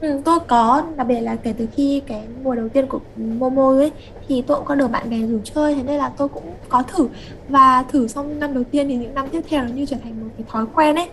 [0.00, 3.70] Ừ, tôi có đặc biệt là kể từ khi cái mùa đầu tiên của Momo
[3.70, 3.92] ấy
[4.28, 6.82] thì tôi cũng có được bạn bè rủ chơi thế nên là tôi cũng có
[6.82, 7.08] thử.
[7.48, 10.20] Và thử xong năm đầu tiên thì những năm tiếp theo nó như trở thành
[10.20, 11.08] một cái thói quen ấy.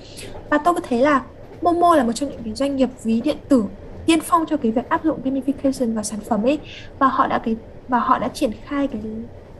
[0.49, 1.23] Và tôi có thấy là
[1.61, 3.63] Momo là một trong những cái doanh nghiệp ví điện tử
[4.05, 6.59] tiên phong cho cái việc áp dụng gamification vào sản phẩm ấy.
[6.99, 7.55] Và họ đã cái
[7.87, 9.01] và họ đã triển khai cái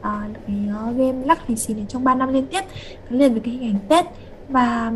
[0.00, 0.56] uh, cái
[0.90, 2.60] uh, game lắc lì xì này trong 3 năm liên tiếp
[3.10, 4.04] gắn liền với cái hình ảnh Tết.
[4.48, 4.92] Và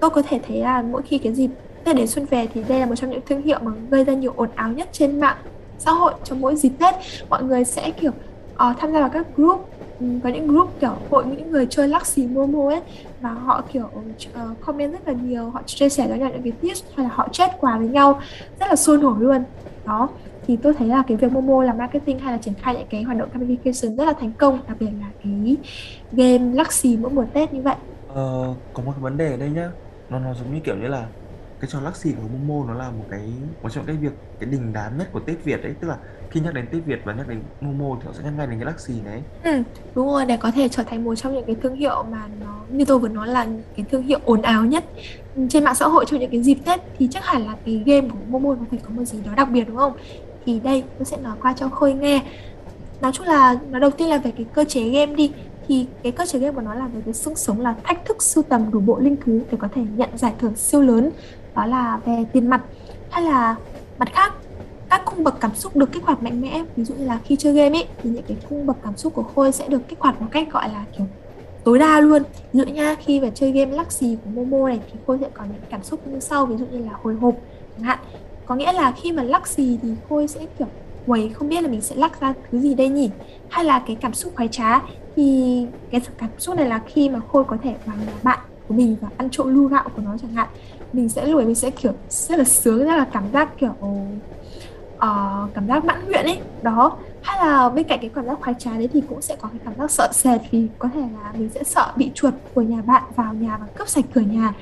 [0.00, 1.50] tôi có thể thấy là mỗi khi cái dịp
[1.86, 4.12] Tết đến xuân về thì đây là một trong những thương hiệu mà gây ra
[4.12, 5.36] nhiều ồn ào nhất trên mạng
[5.78, 6.94] xã hội trong mỗi dịp Tết.
[7.28, 9.68] Mọi người sẽ kiểu uh, tham gia vào các group
[10.00, 12.80] ừ, có những group kiểu hội những người chơi Luxy Momo ấy
[13.20, 16.52] và họ kiểu uh, comment rất là nhiều họ chia sẻ với nhau những cái
[16.52, 18.20] tips hay là họ chat quà với nhau
[18.60, 19.44] rất là sôi nổi luôn.
[19.84, 20.08] Đó
[20.46, 23.02] thì tôi thấy là cái việc Momo làm marketing hay là triển khai những cái
[23.02, 25.56] hoạt động gamification rất là thành công đặc biệt là cái
[26.12, 27.76] game Luxy mỗi mùa Tết như vậy.
[28.08, 29.70] Ờ, có một cái vấn đề ở đây nhá
[30.10, 31.06] nó nó giống như kiểu như là
[31.60, 34.50] cái trò lắc xì của Momo nó là một cái một trong cái việc cái
[34.50, 35.74] đình đám nhất của Tết Việt đấy.
[35.80, 35.96] Tức là
[36.30, 38.58] khi nhắc đến Tết Việt và nhắc đến Momo thì họ sẽ nhắc ngay đến
[38.58, 39.62] cái lắc xì đấy Ừ,
[39.94, 42.60] đúng rồi để có thể trở thành một trong những cái thương hiệu mà nó
[42.68, 44.84] như tôi vừa nói là cái thương hiệu ồn ào nhất
[45.48, 46.80] trên mạng xã hội trong những cái dịp Tết.
[46.98, 49.48] Thì chắc hẳn là cái game của Momo nó phải có một gì đó đặc
[49.50, 49.92] biệt đúng không?
[50.46, 52.22] Thì đây tôi sẽ nói qua cho Khôi nghe.
[53.00, 55.32] Nói chung là nó đầu tiên là về cái cơ chế game đi.
[55.68, 58.22] Thì cái cơ chế game của nó là về cái sức sống là thách thức
[58.22, 61.10] sưu tầm đủ bộ linh thú để có thể nhận giải thưởng siêu lớn
[61.56, 62.62] đó là về tiền mặt
[63.10, 63.56] hay là
[63.98, 64.32] mặt khác.
[64.90, 67.36] Các cung bậc cảm xúc được kích hoạt mạnh mẽ, ví dụ như là khi
[67.36, 70.00] chơi game ấy, thì những cái cung bậc cảm xúc của khôi sẽ được kích
[70.00, 71.06] hoạt một cách gọi là, kiểu,
[71.64, 72.22] tối đa luôn.
[72.52, 75.44] Ví dụ nha khi mà chơi game Luxy của Momo này thì khôi sẽ có
[75.44, 77.34] những cảm xúc như sau, ví dụ như là hồi hộp
[77.76, 77.98] chẳng hạn.
[78.46, 80.68] Có nghĩa là khi mà Luxy thì khôi sẽ, kiểu
[81.06, 83.10] quầy không biết là mình sẽ lắc ra thứ gì đây nhỉ?
[83.48, 84.80] Hay là cái cảm xúc khoái trá
[85.16, 88.38] thì cái cảm xúc này là khi mà khôi có thể bằng bạn
[88.68, 90.48] của mình và ăn trộm lưu gạo của nó chẳng hạn
[90.92, 93.74] mình sẽ lùi mình sẽ kiểu rất là sướng rất là cảm giác kiểu
[94.96, 96.38] uh, cảm giác mãn nguyện ấy.
[96.62, 96.96] Đó.
[97.22, 99.58] Hay là bên cạnh cái cảm giác khoái trá đấy thì cũng sẽ có cái
[99.64, 102.82] cảm giác sợ sệt vì có thể là mình sẽ sợ bị chuột của nhà
[102.82, 104.54] bạn vào nhà và cướp sạch cửa nhà.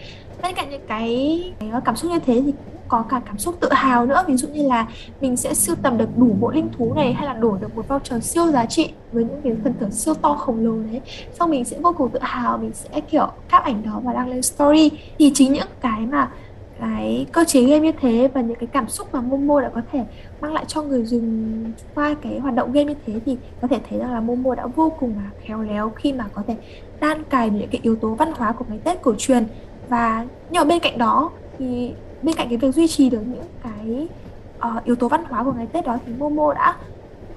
[0.43, 2.53] Bên cạnh những cái, cái cảm xúc như thế thì
[2.89, 4.25] có cả cảm xúc tự hào nữa.
[4.27, 4.87] Ví dụ như là
[5.21, 7.89] mình sẽ sưu tầm được đủ bộ linh thú này hay là đổi được một
[7.89, 11.01] voucher siêu giá trị với những cái phần thưởng siêu to khổng lồ đấy.
[11.33, 14.29] Xong mình sẽ vô cùng tự hào, mình sẽ, kiểu, các ảnh đó và đăng
[14.29, 14.91] lên story.
[15.19, 16.31] Thì chính những cái mà,
[16.81, 19.81] cái cơ chế game như thế và những cái cảm xúc mà Momo đã có
[19.93, 20.05] thể
[20.41, 21.55] mang lại cho người dùng
[21.95, 24.67] qua cái hoạt động game như thế thì có thể thấy rằng là Momo đã
[24.67, 26.57] vô cùng là khéo léo khi mà có thể
[27.01, 29.47] đan cài những cái yếu tố văn hóa của ngày Tết cổ truyền.
[29.89, 31.93] Và nhưng bên cạnh đó thì
[32.25, 34.09] bên cạnh cái việc duy trì được những cái
[34.77, 36.77] uh, yếu tố văn hóa của ngày Tết đó thì Momo đã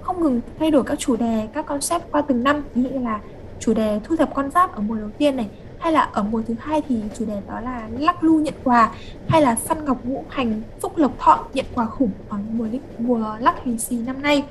[0.02, 2.64] không ngừng thay đổi các chủ đề, các concept qua từng năm.
[2.76, 3.20] Ví dụ như là
[3.60, 5.48] chủ đề thu thập con giáp ở mùa đầu tiên này
[5.80, 8.92] hay là ở mùa thứ hai thì chủ đề đó là lắc lu nhận quà
[9.28, 12.68] hay là săn ngọc ngũ hành phúc lộc thọ nhận quà khủng ở mùa
[13.00, 14.44] mùa lắc lì xì năm nay.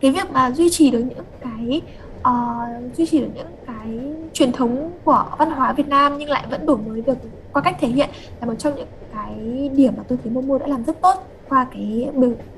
[0.00, 1.82] Cái việc mà duy trì được những cái
[2.20, 3.98] uh, duy trì được những cái
[4.32, 7.18] truyền thống của văn hóa Việt Nam nhưng lại vẫn đổi mới được
[7.56, 10.66] qua cách thể hiện là một trong những cái điểm mà tôi thấy Momo đã
[10.66, 12.10] làm rất tốt qua cái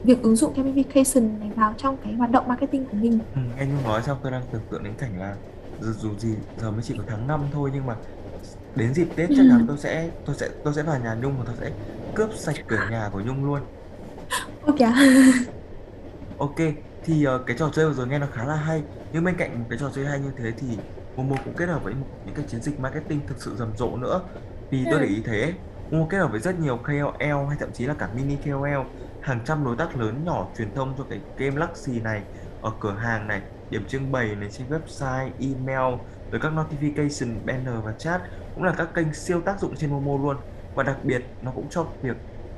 [0.04, 3.18] việc ứng dụng gamification này vào trong cái hoạt động marketing của mình.
[3.34, 5.37] Ừ, nghe Nhung nói xong tôi đang tưởng tượng đến cảnh là
[5.80, 7.96] dù, dù gì giờ mới chỉ có tháng 5 thôi nhưng mà
[8.74, 11.44] đến dịp Tết chắc chắn tôi sẽ tôi sẽ tôi sẽ vào nhà Nhung và
[11.46, 11.70] tôi sẽ
[12.14, 13.61] cướp sạch cửa nhà của Nhung luôn.
[14.66, 14.78] Ok.
[16.38, 16.56] ok,
[17.04, 18.82] thì uh, cái trò chơi vừa rồi nghe nó khá là hay
[19.12, 20.66] nhưng bên cạnh cái trò chơi hay như thế thì
[21.16, 21.94] Momo cũng kết hợp với
[22.26, 24.20] những cái chiến dịch marketing thực sự rầm rộ nữa
[24.70, 25.52] vì tôi để ý thế.
[25.90, 28.87] Momo kết hợp với rất nhiều KOL hay thậm chí là cả mini KOL
[29.20, 32.22] hàng trăm đối tác lớn nhỏ truyền thông cho cái game Luxy này
[32.62, 35.94] ở cửa hàng này điểm trưng bày này trên website, email
[36.31, 38.22] rồi các notification, banner và chat.
[38.54, 40.37] Cũng là các kênh siêu tác dụng trên Momo luôn.
[40.74, 42.16] Và đặc biệt nó cũng cho việc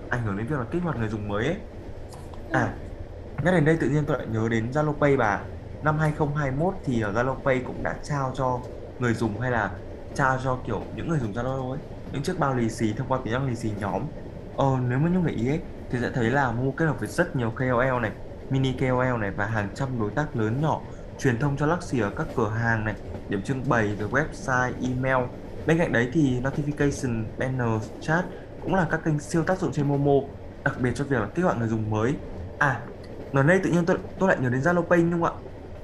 [0.08, 1.56] ảnh hưởng đến việc là kích hoạt người dùng mới ấy.
[2.50, 2.74] À,
[3.42, 5.40] nhắc đến đây tự nhiên tôi lại nhớ đến Zalo Pay bà.
[5.82, 8.60] Năm 2021 thì ở Zalo Pay cũng đã trao cho
[8.98, 9.70] người dùng hay là
[10.14, 11.78] trao cho kiểu những người dùng Zalo ấy
[12.12, 14.02] những chiếc bao lì xì thông qua tính năng lì xì nhóm.
[14.56, 17.08] Ờ nếu mà những người ý ấy, thì sẽ thấy là mua kết hợp với
[17.08, 18.12] rất nhiều KOL này,
[18.50, 20.80] mini KOL này và hàng trăm đối tác lớn nhỏ
[21.18, 22.94] truyền thông cho Luxy ở các cửa hàng này,
[23.28, 25.26] điểm trưng bày rồi website, email.
[25.66, 28.24] Bên cạnh đấy thì notification banner chat
[28.62, 30.28] cũng là các kênh siêu tác dụng trên Momo,
[30.64, 32.14] đặc biệt cho việc là kích hoạt người dùng mới.
[32.58, 32.80] À
[33.32, 35.32] nói đây tự nhiên tôi tôi lại nhớ đến Zalo Pay đúng không ạ.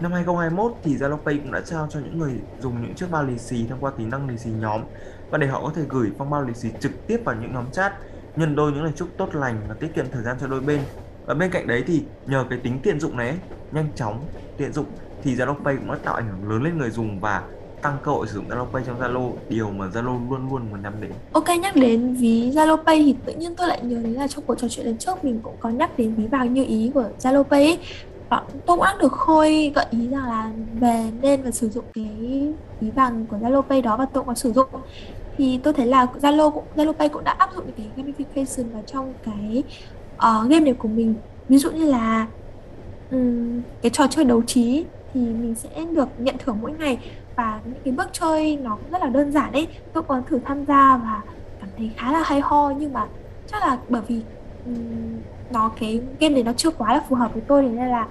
[0.00, 3.24] Năm 2021 thì Zalo Pay cũng đã trao cho những người dùng những chiếc bao
[3.24, 4.82] lì xì thông qua tính năng lì xì nhóm
[5.30, 7.64] và để họ có thể gửi phong bao lì xì trực tiếp vào những nhóm
[7.72, 7.92] chat,
[8.36, 10.80] nhân đôi những lời chúc tốt lành và tiết kiệm thời gian cho đôi bên.
[11.26, 13.34] Và bên cạnh đấy thì nhờ cái tính tiện dụng này
[13.72, 14.24] nhanh chóng,
[14.56, 14.86] tiện dụng,
[15.22, 17.42] thì Zalo Pay cũng đã tạo ảnh hưởng lớn lên người dùng và
[17.82, 20.82] tăng cơ hội sử dụng Zalo Pay trong Zalo, điều mà Zalo luôn luôn muốn
[20.82, 21.12] nhắm đến.
[21.32, 24.44] Ok, nhắc đến ví Zalo Pay thì tự nhiên tôi lại nhớ đến là trong
[24.46, 27.04] cuộc trò chuyện lần trước mình cũng có nhắc đến ví vàng như ý của
[27.18, 27.78] Zalo Pay
[28.28, 31.84] và tôi cũng đã được Khôi gợi ý rằng là về nên và sử dụng
[31.94, 32.48] cái
[32.80, 34.68] ví vàng của Zalo Pay đó và tôi cũng có sử dụng
[35.36, 38.82] thì tôi thấy là Zalo cũng Zalo Pay cũng đã áp dụng cái gamification vào
[38.86, 39.62] trong cái
[40.14, 41.14] uh, game này của mình.
[41.48, 42.26] Ví dụ như là
[43.10, 46.98] um, cái trò chơi đấu trí thì mình sẽ được nhận thưởng mỗi ngày.
[47.36, 50.38] Và những cái bước chơi nó cũng rất là đơn giản đấy tôi còn thử
[50.44, 51.22] tham gia và
[51.60, 52.72] cảm thấy khá là hay ho.
[52.78, 53.06] Nhưng mà
[53.46, 54.20] chắc là bởi vì
[54.66, 54.74] um,
[55.52, 57.62] nó cái game này nó chưa quá là phù hợp với tôi.
[57.62, 58.06] Nên là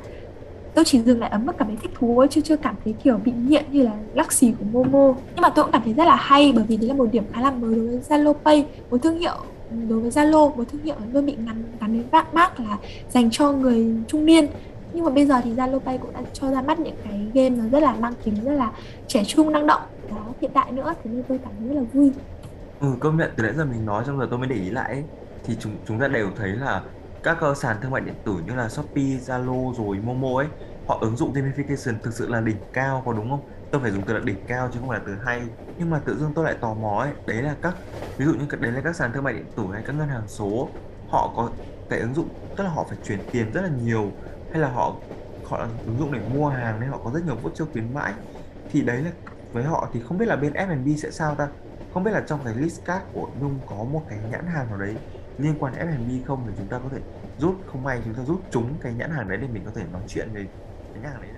[0.75, 2.93] tôi chỉ dừng lại ở mức cảm thấy thích thú thôi chứ chưa cảm thấy
[3.03, 5.13] kiểu bị nghiện như là lắc xì của Momo.
[5.35, 7.23] Nhưng mà tôi cũng cảm thấy rất là hay bởi vì đấy là một điểm
[7.33, 8.65] khá là mới đối với Zalo Pay.
[8.89, 9.35] Một thương hiệu
[9.69, 12.77] ừ, đối với Zalo một thương hiệu luôn bị gắn gắn đến vác mác là
[13.09, 14.47] dành cho người trung niên.
[14.93, 17.49] Nhưng mà bây giờ thì Zalo Pay cũng đã cho ra mắt những cái game
[17.49, 18.71] nó rất là mang tính rất là
[19.07, 20.93] trẻ trung năng động đó hiện đại nữa.
[21.03, 22.11] Thế nên tôi cảm thấy rất là vui.
[22.79, 23.31] Ừ, công nhận.
[23.35, 25.03] Từ nãy giờ mình nói xong rồi tôi mới để ý lại ấy.
[25.43, 26.81] Thì chúng chúng ta đều thấy là
[27.25, 30.47] các ờ, sàn thương mại điện tử như là Shopee, Zalo rồi Momo ấy
[30.87, 33.47] họ ứng dụng gamification thực sự là đỉnh cao có đúng không?
[33.71, 35.49] Tôi phải dùng từ là đỉnh cao chứ không phải là từ hay.
[35.77, 37.77] Nhưng mà tự dưng tôi lại tò mò ấy, đấy là các
[38.17, 40.27] ví dụ như đấy là các sàn thương mại điện tử hay các ngân hàng
[40.27, 41.57] số họ có
[41.89, 45.05] cái ứng dụng tức là họ phải chuyển tiền rất là nhiều hay là họ
[45.43, 48.13] họ ứng dụng để mua hàng nên họ có rất nhiều voucher khuyến mãi
[48.69, 49.11] thì đấy là
[49.51, 51.49] với họ thì không biết là bên F&B sẽ sao ta
[51.89, 54.77] không biết là trong cái list card của Nhung có một cái nhãn hàng nào
[54.77, 54.99] đấy
[55.37, 56.99] liên quan đến F&B không thì chúng ta có thể
[57.37, 59.83] rút không may chúng ta rút trúng cái nhãn hàng đấy để mình có thể
[59.93, 60.45] nói chuyện về
[60.93, 61.31] cái nhãn hàng đấy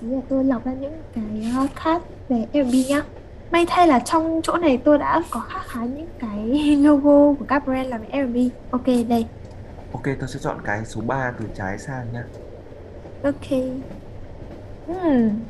[0.00, 3.02] sứ là tôi lọc ra những cái uh, card về Airbnb nhá.
[3.50, 7.44] May thay là trong chỗ này tôi đã có khá khá những cái logo của
[7.48, 9.26] các brand làm Airbnb Ok đây.
[9.92, 12.24] Ok tôi sẽ chọn cái số 3 từ trái sang nhá.
[13.22, 13.50] Ok
[14.90, 15.46] hmm.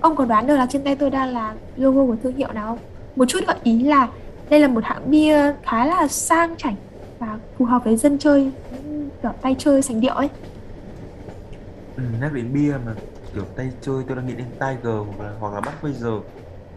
[0.00, 2.66] Ông có đoán được là trên tay tôi đang là logo của thương hiệu nào
[2.66, 2.78] không?
[3.16, 4.08] Một chút gợi ý là
[4.48, 6.76] đây là một hãng bia khá là sang chảnh
[7.18, 8.52] và phù hợp với dân chơi
[9.22, 10.28] kiểu tay chơi sành điệu ấy.
[11.96, 12.96] Ừ, nhắc đến bia mà
[13.32, 16.22] kiểu tay chơi tôi đang nghĩ đến Tiger hoặc là, hoặc là Budweiser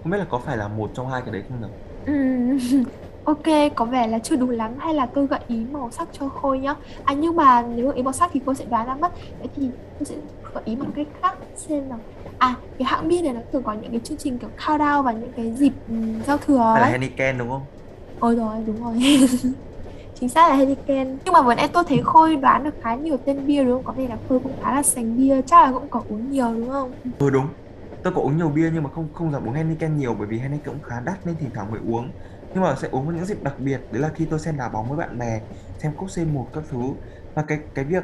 [0.03, 1.67] không biết là có phải là một trong hai cái đấy không nhỉ?
[2.05, 2.57] Ừm,
[3.23, 3.43] Ok,
[3.75, 4.77] có vẻ là chưa đủ lắm.
[4.79, 6.75] Hay là tôi gợi ý màu sắc cho Khôi nhá.
[7.03, 9.11] À nhưng mà nếu gợi ý màu sắc thì cô sẽ đoán ra mất.
[9.39, 10.15] Vậy thì tôi sẽ
[10.57, 11.37] gợi ý bằng cách khác.
[11.55, 11.99] Xem nào.
[12.37, 15.17] À, cái hãng bia này nó thường có những cái chương trình kiểu countdown vào
[15.17, 16.95] những cái dịp ừm, giao thừa hay là ấy.
[16.97, 17.67] Heineken đúng không?
[18.17, 18.97] Ôi rồi, đúng rồi.
[20.13, 21.19] Chính xác là Heineken.
[21.25, 23.83] Nhưng mà vừa nãy tôi thấy Khôi đoán được khá nhiều tên bia đúng không?
[23.85, 26.55] Có thể là Khôi cũng khá là sành bia Chắc là cũng có uống nhiều
[26.55, 26.93] đúng không?
[27.17, 27.47] ừ đúng.
[28.01, 30.39] Tôi có uống nhiều bia nhưng mà không không dám uống Heineken nhiều bởi vì
[30.39, 32.11] Heineken cũng khá đắt nên thỉnh thoảng mới uống.
[32.53, 34.69] Nhưng mà sẽ uống vào những dịp đặc biệt đấy là khi tôi xem đá
[34.69, 35.39] bóng với bạn bè
[35.77, 36.77] xem cúp C1 các thứ.
[37.35, 38.03] Và cái cái việc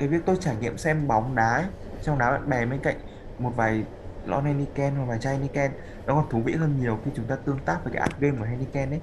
[0.00, 1.66] cái việc tôi trải nghiệm xem bóng đá ấy,
[2.00, 2.98] trong đá bạn bè bên cạnh
[3.38, 3.86] một vài
[4.24, 5.72] lon Heineken hoặc vài chai Heineken
[6.06, 8.38] nó còn thú vị hơn nhiều khi chúng ta tương tác với cái app game
[8.38, 9.02] của Heineken ấy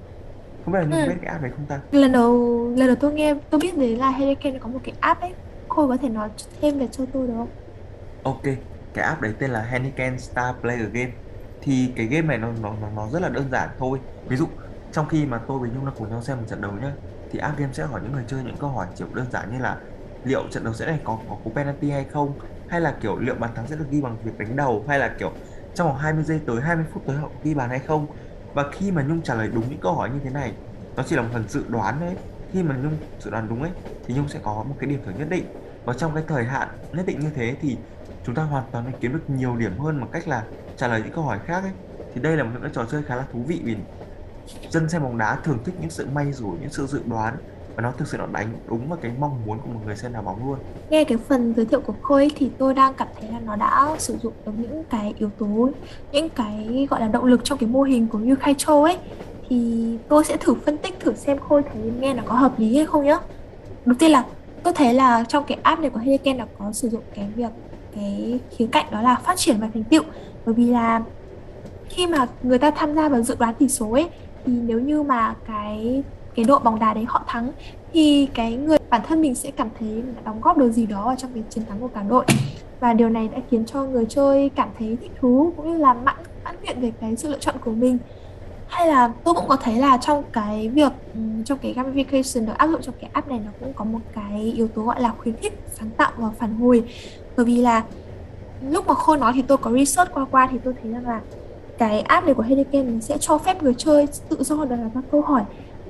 [0.61, 1.05] không biết là Nhung Ừ.
[1.05, 2.33] biết cái app đấy không ta lần đầu
[2.77, 5.35] lần đầu tôi nghe tôi biết đấy là Heineken có một cái app ấy
[5.69, 6.29] Khôi có thể nói
[6.61, 7.51] thêm về cho tôi được không?
[8.21, 8.41] Ok,
[8.93, 11.11] cái app đấy tên là Heineken Star Player Game.
[11.61, 13.99] Thì cái game này nó nó nó, nó rất là đơn giản thôi.
[14.27, 14.47] Ví dụ
[14.91, 16.95] trong khi mà tôi với Nhung đang cùng nhau xem một trận đấu nhá,
[17.29, 19.59] thì app game sẽ hỏi những người chơi những câu hỏi kiểu đơn giản như
[19.59, 19.81] là
[20.27, 23.35] liệu trận đấu sẽ này có có cú penalty hay không, hay là kiểu liệu
[23.35, 25.31] bàn thắng sẽ được ghi bằng việc đánh đầu, hay là kiểu
[25.73, 28.07] trong vòng 20 giây tới 20 phút tới họ ghi bàn hay không.
[28.53, 30.53] Và khi mà Nhung trả lời đúng những câu hỏi như thế này,
[30.95, 32.15] nó chỉ là một phần dự đoán đấy.
[32.51, 33.71] Khi mà Nhung dự đoán đúng ấy,
[34.05, 35.45] thì Nhung sẽ có một cái điểm thưởng nhất định.
[35.85, 37.77] Và trong cái thời hạn nhất định như thế thì
[38.23, 41.13] chúng ta hoàn toàn kiếm được nhiều điểm hơn bằng cách là trả lời những
[41.13, 41.71] câu hỏi khác ấy
[42.13, 43.75] thì đây là một cái trò chơi khá là thú vị vì
[44.69, 47.37] dân xem bóng đá thường thích những sự may rủi những sự dự đoán
[47.77, 50.13] và nó thực sự nó đánh đúng vào cái mong muốn của một người xem
[50.13, 50.59] đá bóng luôn.
[50.89, 53.55] Nghe cái phần giới thiệu của Khôi ấy, thì tôi đang cảm thấy là nó
[53.55, 55.69] đã sử dụng được những cái yếu tố
[56.11, 58.97] những cái gọi là động lực trong cái mô hình của Yu Khai Cho ấy.
[59.49, 62.75] Thì tôi sẽ thử phân tích thử xem Khôi thấy nghe nó có hợp lý
[62.75, 63.17] hay không nhá.
[63.85, 64.25] Đầu tiên là
[64.63, 67.51] tôi thấy là trong cái app này của Heineken là có sử dụng cái việc
[67.95, 70.03] cái khía cạnh đó là phát triển và thành tựu
[70.45, 71.01] bởi vì là
[71.89, 74.09] khi mà người ta tham gia vào dự đoán tỷ số ấy
[74.45, 76.03] thì nếu như mà cái
[76.37, 77.51] cái đội bóng đá đấy họ thắng,
[77.93, 80.85] thì cái người, bản thân mình sẽ cảm thấy mình đã đóng góp được gì
[80.85, 82.25] đó vào trong cái chiến thắng của cả đội.
[82.79, 85.93] Và điều này đã khiến cho người chơi cảm thấy thích thú cũng như là
[85.93, 87.97] mãn mãn nguyện về cái sự lựa chọn của mình.
[88.67, 92.57] Hay là tôi cũng có thấy là trong cái việc ừ, trong cái gamification được
[92.57, 95.13] áp dụng trong cái app này nó cũng có một cái yếu tố gọi là
[95.17, 96.83] khuyến khích, sáng tạo và phản hồi.
[97.37, 97.83] Bởi vì là
[98.69, 101.21] lúc mà Khôi nói thì tôi có research qua qua thì tôi thấy rằng là
[101.77, 105.03] cái app này của Heineken sẽ cho phép người chơi tự do đặt ra các
[105.11, 105.41] câu hỏi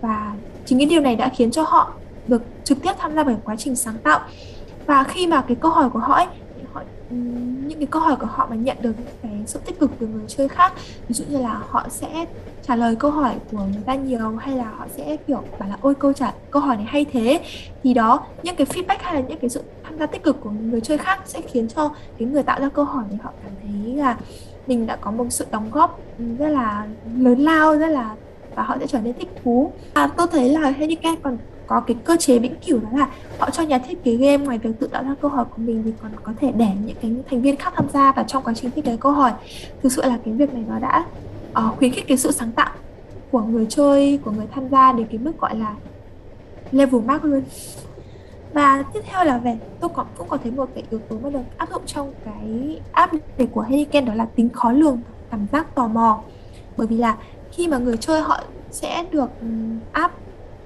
[0.02, 0.34] và
[0.66, 1.94] chính cái điều này đã khiến cho họ
[2.28, 4.20] được trực tiếp tham gia vào quá trình sáng tạo.
[4.86, 6.28] Và khi mà cái câu hỏi của họ ấy
[6.74, 6.82] họ
[7.68, 10.24] những cái câu hỏi của họ mà nhận được cái sự tích cực từ người
[10.28, 10.74] chơi khác,
[11.08, 12.26] ví dụ như là họ sẽ
[12.68, 15.78] trả lời câu hỏi của người ta nhiều hay là họ sẽ, kiểu, bảo là
[15.82, 17.40] ôi, câu trả, câu hỏi này hay thế
[17.84, 20.50] thì đó, những cái feedback hay là những cái sự tham gia tích cực của
[20.50, 23.52] người chơi khác sẽ khiến cho cái người tạo ra câu hỏi này họ cảm
[23.62, 24.18] thấy là
[24.68, 26.00] mình đã có một sự đóng góp
[26.40, 28.16] rất là lớn lao, rất là
[28.58, 29.72] và họ sẽ trở nên thích thú.
[29.94, 33.08] Và tôi thấy là Heineken còn có cái cơ chế vĩnh cửu đó là
[33.40, 35.84] họ cho nhà thiết kế game ngoài việc tự tạo ra câu hỏi của mình
[35.86, 38.54] thì còn có thể để những cái thành viên khác tham gia và trong quá
[38.54, 39.32] trình thiết kế câu hỏi.
[39.84, 41.06] Thực sự là cái việc này nó đã
[41.52, 42.72] uh, khuyến khích cái sự sáng tạo
[43.32, 45.76] của người chơi của người tham gia đến cái mức gọi là
[46.72, 47.44] level max luôn.
[48.54, 51.30] Và tiếp theo là về tôi có, cũng có thấy một cái yếu tố mà
[51.30, 55.48] được áp dụng trong cái app này của Hurricane đó là tính khó lường cảm
[55.52, 56.22] giác tò mò.
[56.78, 57.18] Bởi vì là
[57.58, 59.48] khi mà người chơi họ sẽ được ừ,
[59.92, 60.12] áp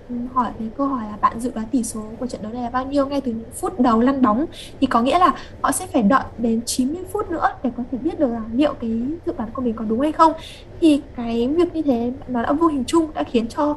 [0.10, 2.64] ừ, hỏi về câu hỏi là bạn dự đoán tỷ số của trận đấu này
[2.64, 4.46] là bao nhiêu ngay từ những phút đầu lăn bóng.
[4.82, 7.98] Thì có nghĩa là họ sẽ phải đợi đến 90 phút nữa để có thể
[7.98, 8.90] biết được là liệu cái
[9.26, 10.34] dự đoán của mình có đúng hay không.
[10.82, 13.70] Thì cái việc như thế nó đã vô hình chung đã khiến cho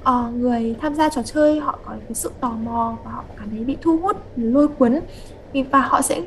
[0.00, 3.50] uh, người tham gia trò chơi họ có cái sự tò mò và họ cảm
[3.50, 5.00] thấy bị thu hút lôi cuốn.
[5.70, 6.20] Và họ sẽ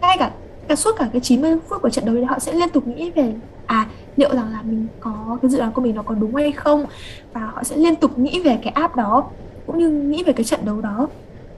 [0.00, 0.30] ngay cả,
[0.68, 3.10] cả suốt cả cái 90 phút của trận đấu thì họ sẽ liên tục nghĩ
[3.10, 3.34] về
[3.66, 6.52] à liệu rằng là mình có cái dự đoán của mình nó có đúng hay
[6.52, 6.86] không?
[7.32, 9.24] Và họ sẽ liên tục nghĩ về cái app đó
[9.66, 11.08] cũng như nghĩ về cái trận đấu đó.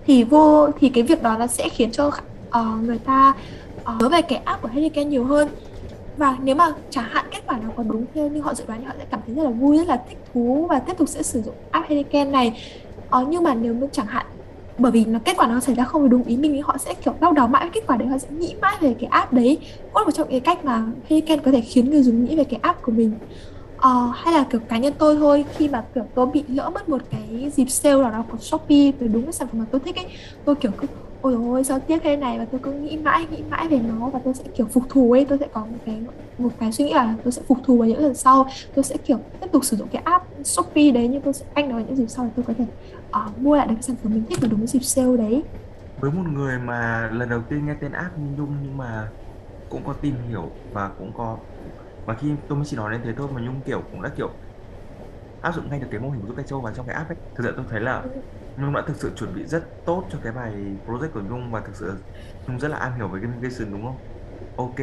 [0.06, 3.34] Thì vô thì cái việc đó nó sẽ khiến cho uh, người ta
[3.80, 5.48] uh, nhớ về cái app của Hurricane nhiều hơn.
[6.16, 8.80] Và nếu mà chẳng hạn kết quả nó có đúng theo như họ dự đoán
[8.80, 11.08] thì họ sẽ cảm thấy rất là vui rất là thích thú và tiếp tục
[11.08, 12.62] sẽ sử dụng app Hurricane này.
[13.10, 14.26] Ờ, nhưng mà nếu mà chẳng hạn
[14.78, 16.94] bởi vì nó kết quả nó xảy ra không đúng ý mình thì họ sẽ
[16.94, 17.64] kiểu đau đầu mãi.
[17.64, 19.58] Với kết quả đấy họ sẽ nghĩ mãi về cái app đấy.
[19.82, 22.44] Cũng là một trong cái cách mà Hurricane có thể khiến người dùng nghĩ về
[22.44, 23.12] cái app của mình.
[23.76, 26.88] Uh, hay là kiểu cá nhân tôi thôi khi mà kiểu tôi bị lỡ mất
[26.88, 29.80] một cái dịp sale nào đó của Shopee về đúng cái sản phẩm mà tôi
[29.84, 30.06] thích ấy
[30.44, 30.86] tôi kiểu cứ
[31.20, 34.10] ôi ôi sao tiếc thế này và tôi cứ nghĩ mãi nghĩ mãi về nó
[34.10, 35.26] và tôi sẽ kiểu phục thù ấy.
[35.28, 36.04] Tôi sẽ có một cái
[36.38, 38.46] một cái suy nghĩ là tôi sẽ phục thù vào những lần sau.
[38.74, 41.68] Tôi sẽ kiểu tiếp tục sử dụng cái app Shopee đấy nhưng tôi sẽ canh
[41.68, 42.64] nó vào những dịp sau để tôi có thể
[43.28, 45.42] uh, mua lại được cái sản phẩm mình thích vào đúng cái dịp sale đấy.
[45.96, 49.10] Với một người mà lần đầu tiên nghe tên app Nhung nhưng mà
[49.68, 51.38] cũng có tìm hiểu và cũng có
[52.04, 54.28] và khi tôi mới chỉ nói đến thế thôi mà Nhung kiểu cũng đã kiểu
[55.40, 57.10] áp dụng ngay được cái mô hình của giúp tay châu vào trong cái app
[57.10, 57.16] ấy.
[57.34, 58.08] Thực sự tôi thấy là
[58.60, 60.52] Nhung đã thực sự chuẩn bị rất tốt cho cái bài
[60.86, 61.94] project của Nhung và thực sự
[62.46, 63.96] Nhung rất là am hiểu về gamification đúng không?
[64.56, 64.76] Ok,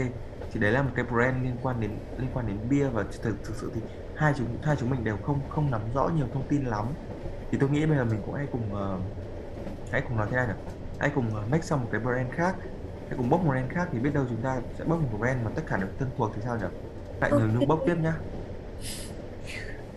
[0.52, 3.44] thì đấy là một cái brand liên quan đến liên quan đến bia và thực,
[3.44, 3.82] thực sự thì
[4.16, 6.86] hai chúng hai chúng mình đều không không nắm rõ nhiều thông tin lắm.
[7.52, 9.02] Thì tôi nghĩ bây giờ mình cũng hãy cùng uh,
[9.92, 10.54] hãy cùng nói thế này nhỉ
[11.00, 12.56] hãy cùng uh, make xong một cái brand khác.
[13.10, 15.46] Hãy cùng bốc một brand khác thì biết đâu chúng ta sẽ bốc một brand
[15.46, 16.66] mà tất cả đều thân thuộc thì sao nhỉ?
[17.22, 18.14] Lại nhường nhung bốc tiếp nhá.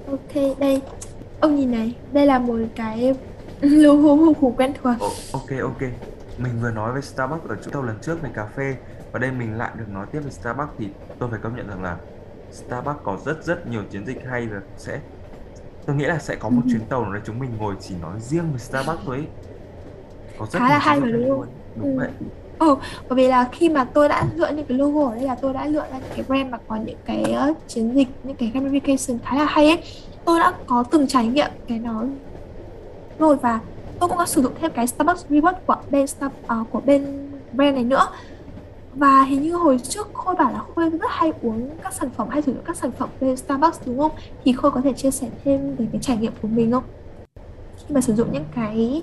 [0.06, 0.82] Ok đây.
[1.40, 3.14] Ông nhìn này đây là một cái
[3.60, 4.94] logo vô cùng quen thuộc.
[5.32, 5.80] Ok ok.
[6.38, 8.76] Mình vừa nói với Starbucks ở chỗ tàu lần trước về cà phê
[9.12, 11.82] và đây mình lại được nói tiếp về Starbucks thì tôi phải công nhận rằng
[11.82, 11.96] là
[12.52, 15.00] Starbucks có rất rất nhiều chiến dịch hay và sẽ
[15.86, 16.70] tôi nghĩ là sẽ có một ừ.
[16.70, 19.26] chuyến tàu này chúng mình ngồi chỉ nói riêng về Starbucks thôi
[20.38, 21.46] có rất khá là hay rồi đúng không?
[21.76, 21.98] Đúng ừ.
[21.98, 22.10] vậy.
[22.58, 22.76] Ừ
[23.08, 25.52] bởi vì là khi mà tôi đã lựa những cái logo ở đây là tôi
[25.52, 28.52] đã lựa ra những cái brand mà có những cái uh, chiến dịch những cái
[28.54, 29.78] gamification khá là hay ấy.
[30.24, 32.04] Tôi đã có từng trải nghiệm cái nó
[33.18, 33.60] rồi và
[34.00, 37.30] tôi cũng đã sử dụng thêm cái Starbucks Reward của bên Star, uh, của bên
[37.52, 38.06] brand này nữa
[38.94, 42.28] và hình như hồi trước Khôi bảo là Khôi rất hay uống các sản phẩm
[42.28, 44.12] hay sử dụng các sản phẩm bên Starbucks đúng không?
[44.44, 46.84] Thì Khôi có thể chia sẻ thêm về cái trải nghiệm của mình không?
[47.76, 49.02] Khi mà sử dụng những cái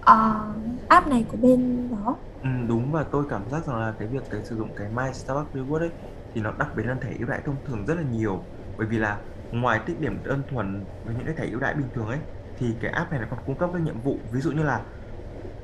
[0.00, 4.08] uh, app này của bên đó ừ, đúng và tôi cảm giác rằng là cái
[4.08, 5.90] việc cái sử dụng cái My Starbucks Reward ấy
[6.34, 8.40] thì nó đặc biệt hơn thẻ ưu đãi thông thường rất là nhiều
[8.78, 9.18] bởi vì là
[9.52, 12.18] ngoài tích điểm đơn thuần với những cái thẻ ưu đãi bình thường ấy
[12.56, 14.28] thì cái app này nó còn cung cấp các nhiệm vụ.
[14.32, 14.86] Ví dụ như là,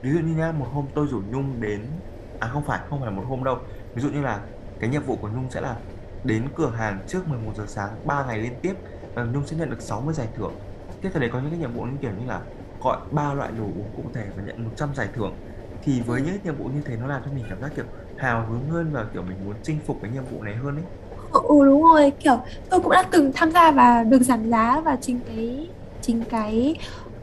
[0.03, 2.01] ví dụ như nhá, một hôm tôi rủ Nhung đến
[2.39, 3.59] à không phải không phải là một hôm đâu.
[3.95, 5.83] Ví dụ như là cái nhiệm vụ của Nhung sẽ là
[6.23, 8.75] đến cửa hàng trước 11 giờ sáng 3 ngày liên tiếp
[9.15, 10.61] và Nhung sẽ nhận được 60 giải thưởng.
[11.01, 12.47] Tiếp theo đấy có những cái nhiệm vụ như kiểu như là
[12.81, 15.39] gọi ba loại đồ uống cụ thể và nhận 100 giải thưởng.
[15.83, 17.85] Thì với những nhiệm vụ như thế nó làm cho mình cảm giác kiểu
[18.17, 20.85] hào hứng hơn và kiểu mình muốn chinh phục cái nhiệm vụ này hơn ấy.
[21.33, 22.13] Ừ, ừ đúng rồi.
[22.21, 26.25] Kiểu, tôi cũng đã từng tham gia và được giảm giá và chính cái chính
[26.31, 26.77] cái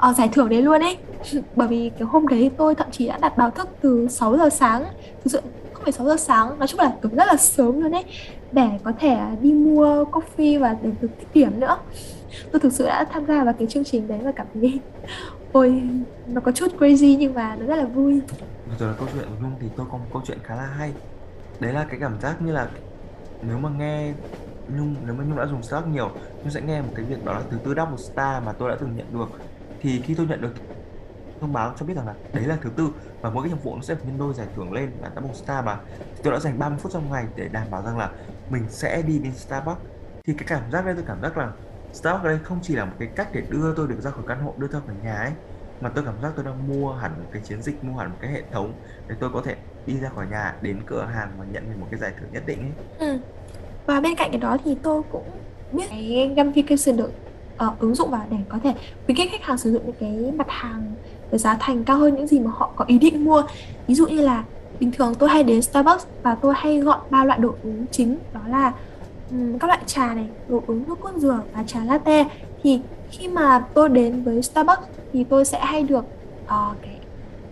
[0.10, 0.98] uh, giải thưởng đấy luôn ấy.
[1.56, 4.50] Bởi vì cái hôm đấy tôi thậm chí đã đặt báo thức từ 6 giờ
[4.50, 4.84] sáng
[5.24, 5.42] thực sự
[5.74, 8.04] không phải 6 giờ sáng nói chung là cũng rất là sớm luôn ấy
[8.52, 11.78] để có thể đi mua coffee và để được tích điểm nữa.
[12.52, 14.80] Tôi thực sự đã tham gia vào cái chương trình đấy và cảm thấy
[15.52, 15.82] ôi
[16.28, 18.22] nó có chút crazy nhưng mà nó rất là vui.
[18.68, 20.66] Bây giờ là câu chuyện của Nhung thì tôi có một câu chuyện khá là
[20.66, 20.94] hay.
[21.60, 22.68] Đấy là cái cảm giác như là
[23.42, 24.14] Nếu mà nghe
[24.70, 27.34] Nhung, nếu mà Nhung đã dùng Starbucks nhiều, Nhung sẽ nghe một cái việc đó
[27.34, 29.30] là từ tư một star mà tôi đã từng nhận được
[29.80, 30.54] Thì khi tôi nhận được
[31.42, 32.90] thông báo, cho biết rằng là đấy là thứ tư
[33.22, 35.66] và mỗi cái nhiệm vụ nó sẽ nhân đôi giải thưởng lên là một star
[35.66, 35.78] mà,
[36.16, 38.16] thì tôi đã dành 30 phút trong ngày để đảm bảo rằng là
[38.50, 39.82] mình sẽ đi đến Starbucks
[40.28, 41.54] thì cái cảm giác đây, tôi cảm giác là
[41.92, 44.40] Starbucks đây không chỉ là một cái cách để đưa tôi được ra khỏi căn
[44.42, 45.34] hộ, đưa ra khỏi nhà ấy,
[45.80, 48.18] mà tôi cảm giác tôi đang mua hẳn một cái chiến dịch, mua hẳn một
[48.20, 51.46] cái hệ thống để tôi có thể đi ra khỏi nhà, đến cửa hàng và
[51.46, 52.76] nhận được một cái giải thưởng nhất định ấy.
[52.98, 53.24] Ừ.
[53.86, 55.24] Và bên cạnh cái đó thì tôi cũng
[55.72, 57.12] biết cái gamification được
[57.68, 58.74] uh, ứng dụng vào để có thể
[59.06, 60.94] khuyến khích khách hàng sử dụng những cái mặt hàng
[61.30, 63.44] với giá thành cao hơn những gì mà họ có ý định mua.
[63.88, 64.44] Ví dụ như là
[64.80, 68.18] bình thường tôi hay đến Starbucks và tôi hay gọi ba loại đồ uống chính
[68.34, 68.74] đó là
[69.32, 72.26] um, các loại trà này đồ uống nước cốt dừa và trà latte.
[72.64, 72.80] Thì
[73.12, 76.06] khi mà tôi đến với Starbucks thì tôi sẽ hay được
[76.44, 76.96] uh, cái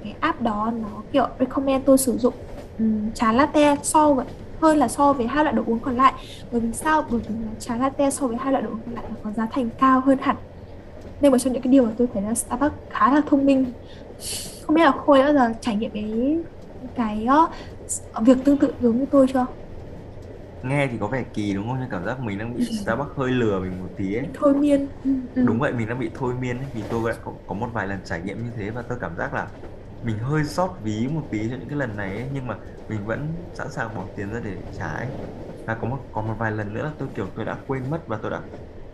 [0.03, 2.33] cái app đó nó kiểu recommend tôi sử dụng
[2.79, 4.25] um, trà latte so với
[4.61, 6.13] hơn là so với hai loại đồ uống còn lại.
[6.51, 7.07] Bởi vì sao?
[7.11, 9.31] Bởi vì là trà latte so với hai loại đồ uống còn lại nó có
[9.33, 10.35] giá thành cao hơn hẳn.
[11.19, 13.73] Là một trong những cái điều mà tôi thấy là Starbucks khá là thông minh.
[14.63, 16.13] Không biết là Khôi đã giờ trải nghiệm cái
[16.95, 17.47] cái ờ,
[18.25, 19.45] việc tương tự giống như tôi chưa?
[20.61, 21.77] Nghe thì có vẻ kỳ đúng không?
[21.79, 24.29] Nhưng cảm giác mình đang bị Starbucks hơi lừa mình một tí ấy.
[24.33, 24.91] Thôi miên.
[25.03, 25.41] Ừ, ừ.
[25.41, 27.87] đúng vậy mình đang bị thôi miên ấy, vì tôi đã có, có một vài
[27.87, 29.51] lần trải nghiệm như thế và tôi cảm giác là
[30.01, 33.05] mình hơi sót ví một tí cho những cái lần này ấy, nhưng mà mình
[33.05, 35.07] vẫn sẵn sàng bỏ tiền ra để trả ấy.
[35.65, 38.03] và có một còn một vài lần nữa là tôi kiểu tôi đã quên mất
[38.07, 38.43] và tôi đã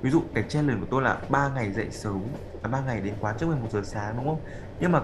[0.02, 3.20] ví dụ cái challenge của tôi là ba ngày dậy sớm à, ba ngày đến
[3.20, 4.44] quán trước 11 giờ sáng đúng không
[4.80, 5.02] nhưng mà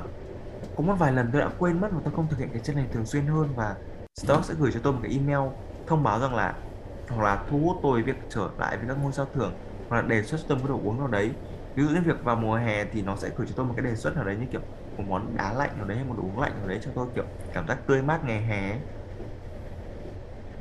[0.76, 2.90] có một vài lần tôi đã quên mất và tôi không thực hiện cái challenge
[2.94, 3.76] thường xuyên hơn và
[4.16, 5.40] Starbucks sẽ gửi cho tôi một cái email
[5.86, 6.64] thông báo rằng là
[7.10, 10.08] hoặc là thu hút tôi việc trở lại với các ngôi sao thưởng hoặc là
[10.08, 11.36] đề xuất cho tôi một đồ uống nào đấy
[11.76, 13.84] ví dụ như việc vào mùa hè thì nó sẽ gửi cho tôi một cái
[13.86, 14.62] đề xuất nào đấy như kiểu
[15.00, 17.08] một món đá lạnh nào đấy hay một đồ uống lạnh nào đấy cho tôi
[17.16, 17.24] kiểu
[17.54, 18.78] cảm giác tươi mát ngày hè.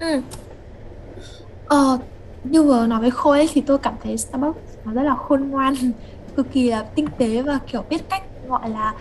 [0.01, 0.23] Ừ.
[1.67, 1.99] Ờ,
[2.45, 5.51] như vừa nói với Khôi ấy, thì tôi cảm thấy Starbucks nó rất là khôn
[5.51, 5.75] ngoan
[6.37, 8.95] cực kỳ là tinh tế và kiểu biết cách gọi là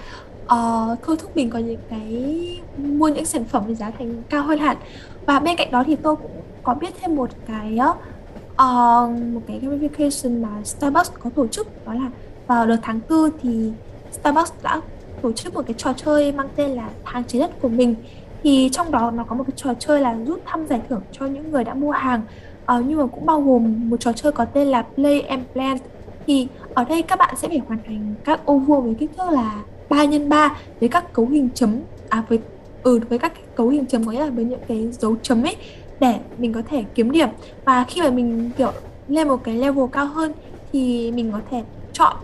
[0.44, 4.44] uh, thôi thúc mình có những cái mua những sản phẩm với giá thành cao
[4.44, 4.78] hơn hẳn
[5.26, 9.60] và bên cạnh đó thì tôi cũng có biết thêm một cái uh, một cái
[9.62, 12.10] gamification mà Starbucks có tổ chức đó là
[12.48, 13.72] vào đợt tháng tư thì
[14.12, 14.82] Starbucks đã
[15.22, 17.96] tổ chức một cái trò chơi mang tên là tháng trái đất của mình.
[18.44, 21.26] Thì trong đó nó có một cái trò chơi là rút thăm giải thưởng cho
[21.26, 22.22] những người đã mua hàng.
[22.66, 25.80] Ờ, nhưng mà cũng bao gồm một trò chơi có tên là Play and Plant
[26.28, 29.30] thì ở đây các bạn sẽ phải hoàn thành các ô vuông với kích thước
[29.32, 32.40] là 3 nhân 3 với các cấu hình chấm à với
[32.84, 35.56] ừ với các cấu hình chấm có nghĩa là với những cái dấu chấm ấy
[36.00, 37.30] để mình có thể kiếm điểm.
[37.66, 38.72] Và khi mà mình kiểu
[39.08, 40.34] lên một cái level cao hơn
[40.72, 41.64] thì mình có thể
[41.94, 42.16] chọn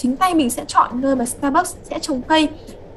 [0.00, 2.48] chính tay mình sẽ chọn nơi mà Starbucks sẽ trồng cây.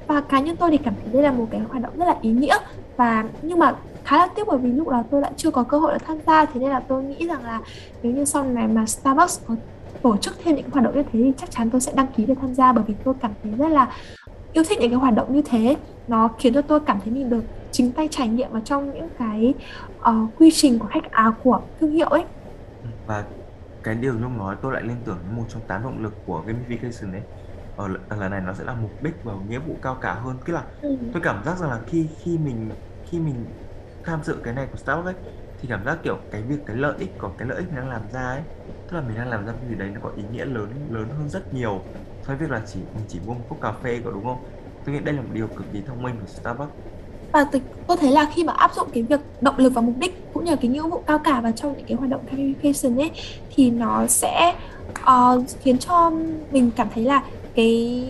[0.08, 2.16] Và cá nhân tôi thì cảm thấy đây là một cái hoạt động rất là
[2.22, 2.58] ý nghĩa.
[2.98, 5.80] Và nhưng mà khá là tiếc bởi vì lúc đó tôi lại chưa có cơ
[5.80, 6.46] hội để tham gia.
[6.46, 7.62] Thế nên là tôi nghĩ rằng là
[8.04, 9.56] nếu như sau này mà Starbucks có
[10.02, 12.26] tổ chức thêm những hoạt động như thế thì chắc chắn tôi sẽ đăng ký
[12.26, 12.72] để tham gia.
[12.72, 13.92] Bởi vì tôi cảm thấy rất là
[14.54, 15.76] yêu thích những cái hoạt động như thế.
[16.08, 19.10] Nó khiến cho tôi cảm thấy mình được chính tay trải nghiệm vào trong những
[19.20, 19.54] cái
[20.00, 22.24] uh, quy trình của khách à của thương hiệu ấy.
[23.08, 23.24] Và
[23.84, 26.46] cái điều Nhung nói tôi lại liên tưởng đến một trong tám động lực của
[26.48, 27.24] gamification đấy
[27.76, 30.40] ở ở lần này nó sẽ là mục đích và nghĩa vụ cao cả hơn.
[30.46, 30.90] Tức là ừ.
[31.12, 32.72] tôi cảm giác rằng là khi khi mình
[33.04, 33.54] khi mình
[34.04, 35.16] tham dự cái này của Starbucks ấy
[35.58, 37.90] thì cảm giác kiểu cái việc cái lợi ích của cái lợi ích mình đang
[37.90, 38.44] làm ra ấy
[38.88, 41.10] tức là mình đang làm ra cái gì đấy nó có ý nghĩa lớn lớn
[41.10, 44.02] hơn rất nhiều so với việc là chỉ mình chỉ mua một cốc cà phê
[44.06, 44.44] có đúng không?
[44.84, 46.74] Tôi nghĩ đây là một điều cực kỳ thông minh của Starbucks
[47.34, 47.46] và
[47.88, 50.46] tôi, thấy là khi mà áp dụng cái việc động lực và mục đích cũng
[50.46, 53.12] như là cái nghĩa vụ cao cả vào trong những cái hoạt động gamification ấy
[53.56, 54.54] thì nó sẽ
[55.02, 56.12] uh, khiến cho
[56.52, 57.24] mình cảm thấy là
[57.56, 58.04] cái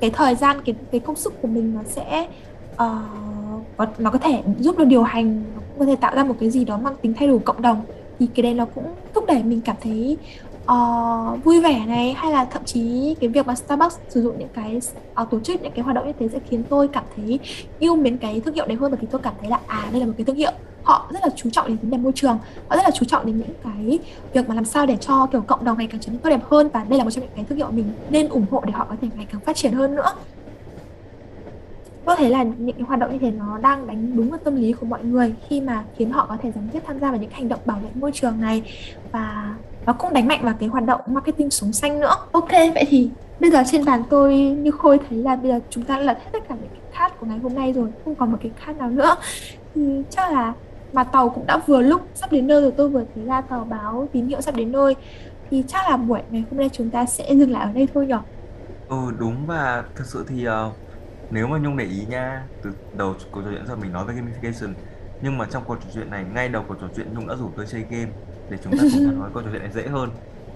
[0.00, 2.28] cái thời gian cái cái công sức của mình nó sẽ
[2.74, 6.34] uh, nó có thể giúp nó điều hành nó cũng có thể tạo ra một
[6.40, 7.82] cái gì đó mang tính thay đổi cộng đồng.
[8.18, 10.16] Thì cái đấy nó cũng thúc đẩy mình cảm thấy
[10.64, 14.48] uh, vui vẻ này hay là thậm chí cái việc mà Starbucks sử dụng những
[14.54, 14.80] cái
[15.22, 17.38] uh, tổ chức những cái hoạt động như thế sẽ khiến tôi cảm thấy
[17.78, 18.90] yêu mến cái thương hiệu đấy hơn?
[18.90, 20.52] Bởi vì tôi cảm thấy là à đây là một cái thương hiệu
[20.82, 22.38] họ rất là chú trọng đến vấn đề môi trường
[22.68, 23.98] họ rất là chú trọng đến những cái
[24.32, 26.44] việc mà làm sao để cho kiểu cộng đồng ngày càng trở nên tốt đẹp
[26.44, 28.72] hơn và đây là một trong những cái thương hiệu mình nên ủng hộ để
[28.72, 30.12] họ có thể ngày càng phát triển hơn nữa.
[32.04, 34.56] Tôi thấy là những cái hoạt động như thế nó đang đánh đúng vào tâm
[34.56, 37.20] lý của mọi người khi mà khiến họ có thể dám tiếp tham gia vào
[37.20, 38.62] những hành động bảo vệ môi trường này
[39.12, 39.54] và
[39.86, 42.14] nó cũng đánh mạnh vào cái hoạt động marketing sống xanh nữa.
[42.32, 43.10] Ok vậy thì
[43.40, 46.18] bây giờ trên bàn tôi như khôi thấy là bây giờ chúng ta đã lật
[46.24, 48.52] hết tất cả những cái card của ngày hôm nay rồi không còn một cái
[48.66, 49.16] card nào nữa.
[49.74, 50.54] Thì chắc là
[50.92, 53.64] mà tàu cũng đã vừa lúc sắp đến nơi rồi tôi vừa thấy ra tàu
[53.64, 54.96] báo tín hiệu sắp đến nơi.
[55.50, 58.06] Thì chắc là buổi ngày hôm nay chúng ta sẽ dừng lại ở đây thôi
[58.06, 58.14] nhỉ?
[58.88, 60.72] Ừ đúng và thực sự thì ờ,
[61.30, 64.14] nếu mà Nhung để ý nha từ đầu cuộc trò chuyện giờ mình nói về
[64.14, 64.74] gamification
[65.20, 67.52] nhưng mà trong cuộc trò chuyện này ngay đầu cuộc trò chuyện Nhung đã rủ
[67.56, 68.12] tôi chơi game
[68.50, 70.10] để chúng ta cùng nói cuộc trò chuyện này dễ hơn.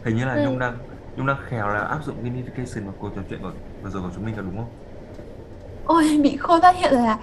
[0.05, 0.45] Hình như là ừ.
[0.45, 0.79] Nhung đang
[1.17, 4.11] Nhung đang khéo là áp dụng gamification vào cuộc trò chuyện của vừa rồi của
[4.15, 4.71] chúng mình có đúng không?
[5.85, 7.19] Ôi bị khôi phát hiện là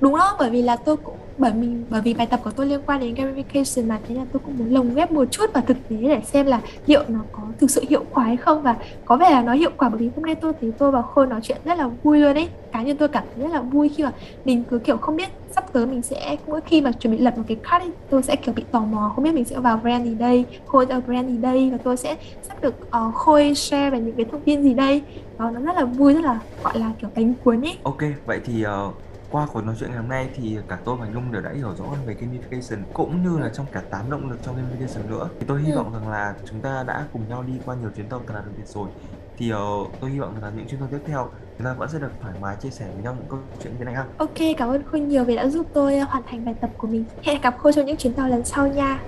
[0.00, 2.66] đúng đó bởi vì là tôi cũng bởi mình bởi vì bài tập của tôi
[2.66, 5.62] liên quan đến gamification mà thế là tôi cũng muốn lồng ghép một chút vào
[5.66, 8.62] thực tế để xem là liệu nó có thực sự hiệu quả hay không.
[8.62, 11.02] Và có vẻ là nó hiệu quả bởi vì hôm nay tôi thấy tôi và
[11.02, 13.60] khôi nói chuyện rất là vui luôn đấy cá nhân tôi cảm thấy rất là
[13.60, 14.12] vui khi mà
[14.44, 17.38] mình cứ kiểu không biết sắp tới mình sẽ mỗi khi mà chuẩn bị lập
[17.38, 19.76] một cái card ấy, tôi sẽ kiểu bị tò mò không biết mình sẽ vào
[19.76, 22.16] brand gì đây khôi vào brand gì đây và tôi sẽ
[22.48, 25.02] sắp được uh, khôi share về những cái thông tin gì đây.
[25.38, 27.76] Đó nó rất là vui rất là gọi là kiểu cánh cuốn ấy.
[27.82, 28.94] Ok, vậy thì uh,
[29.30, 31.74] qua cuộc nói chuyện ngày hôm nay thì cả tôi và Nhung đều đã hiểu
[31.76, 35.28] rõ hơn về gamification cũng như là trong cả 8 động lực trong gamification nữa.
[35.40, 35.76] Thì tôi hy Ừ.
[35.76, 38.40] vọng rằng là chúng ta đã cùng nhau đi qua nhiều chuyến tàu thật là
[38.40, 38.90] đặc biệt rồi.
[39.36, 39.58] Thì uh,
[40.00, 42.12] tôi hy vọng rằng là những chuyến tàu tiếp theo chúng ta vẫn sẽ được
[42.20, 44.04] thoải mái chia sẻ với nhau những câu chuyện như thế này ha.
[44.16, 46.86] Ok, cảm ơn Khôi nhiều vì đã giúp tôi uh, hoàn thành bài tập của
[46.88, 47.04] mình.
[47.22, 49.04] Hẹn gặp Khôi trong những chuyến tàu lần sau nha.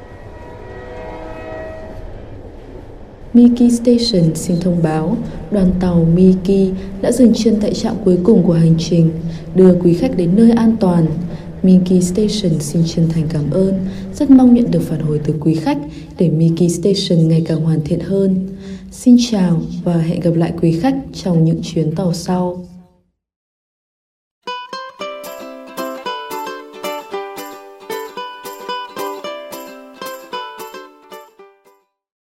[3.35, 5.17] Miki Station xin thông báo
[5.51, 6.73] đoàn tàu Miki
[7.03, 9.11] đã dừng chân tại trạm cuối cùng của hành trình,
[9.55, 11.07] đưa quý khách đến nơi an toàn.
[11.63, 13.75] Miki Station xin chân thành cảm ơn,
[14.15, 15.79] rất mong nhận được phản hồi từ quý khách
[16.19, 18.49] để Miki Station ngày càng hoàn thiện hơn.
[18.93, 22.65] Xin chào và hẹn gặp lại quý khách trong những chuyến tàu sau.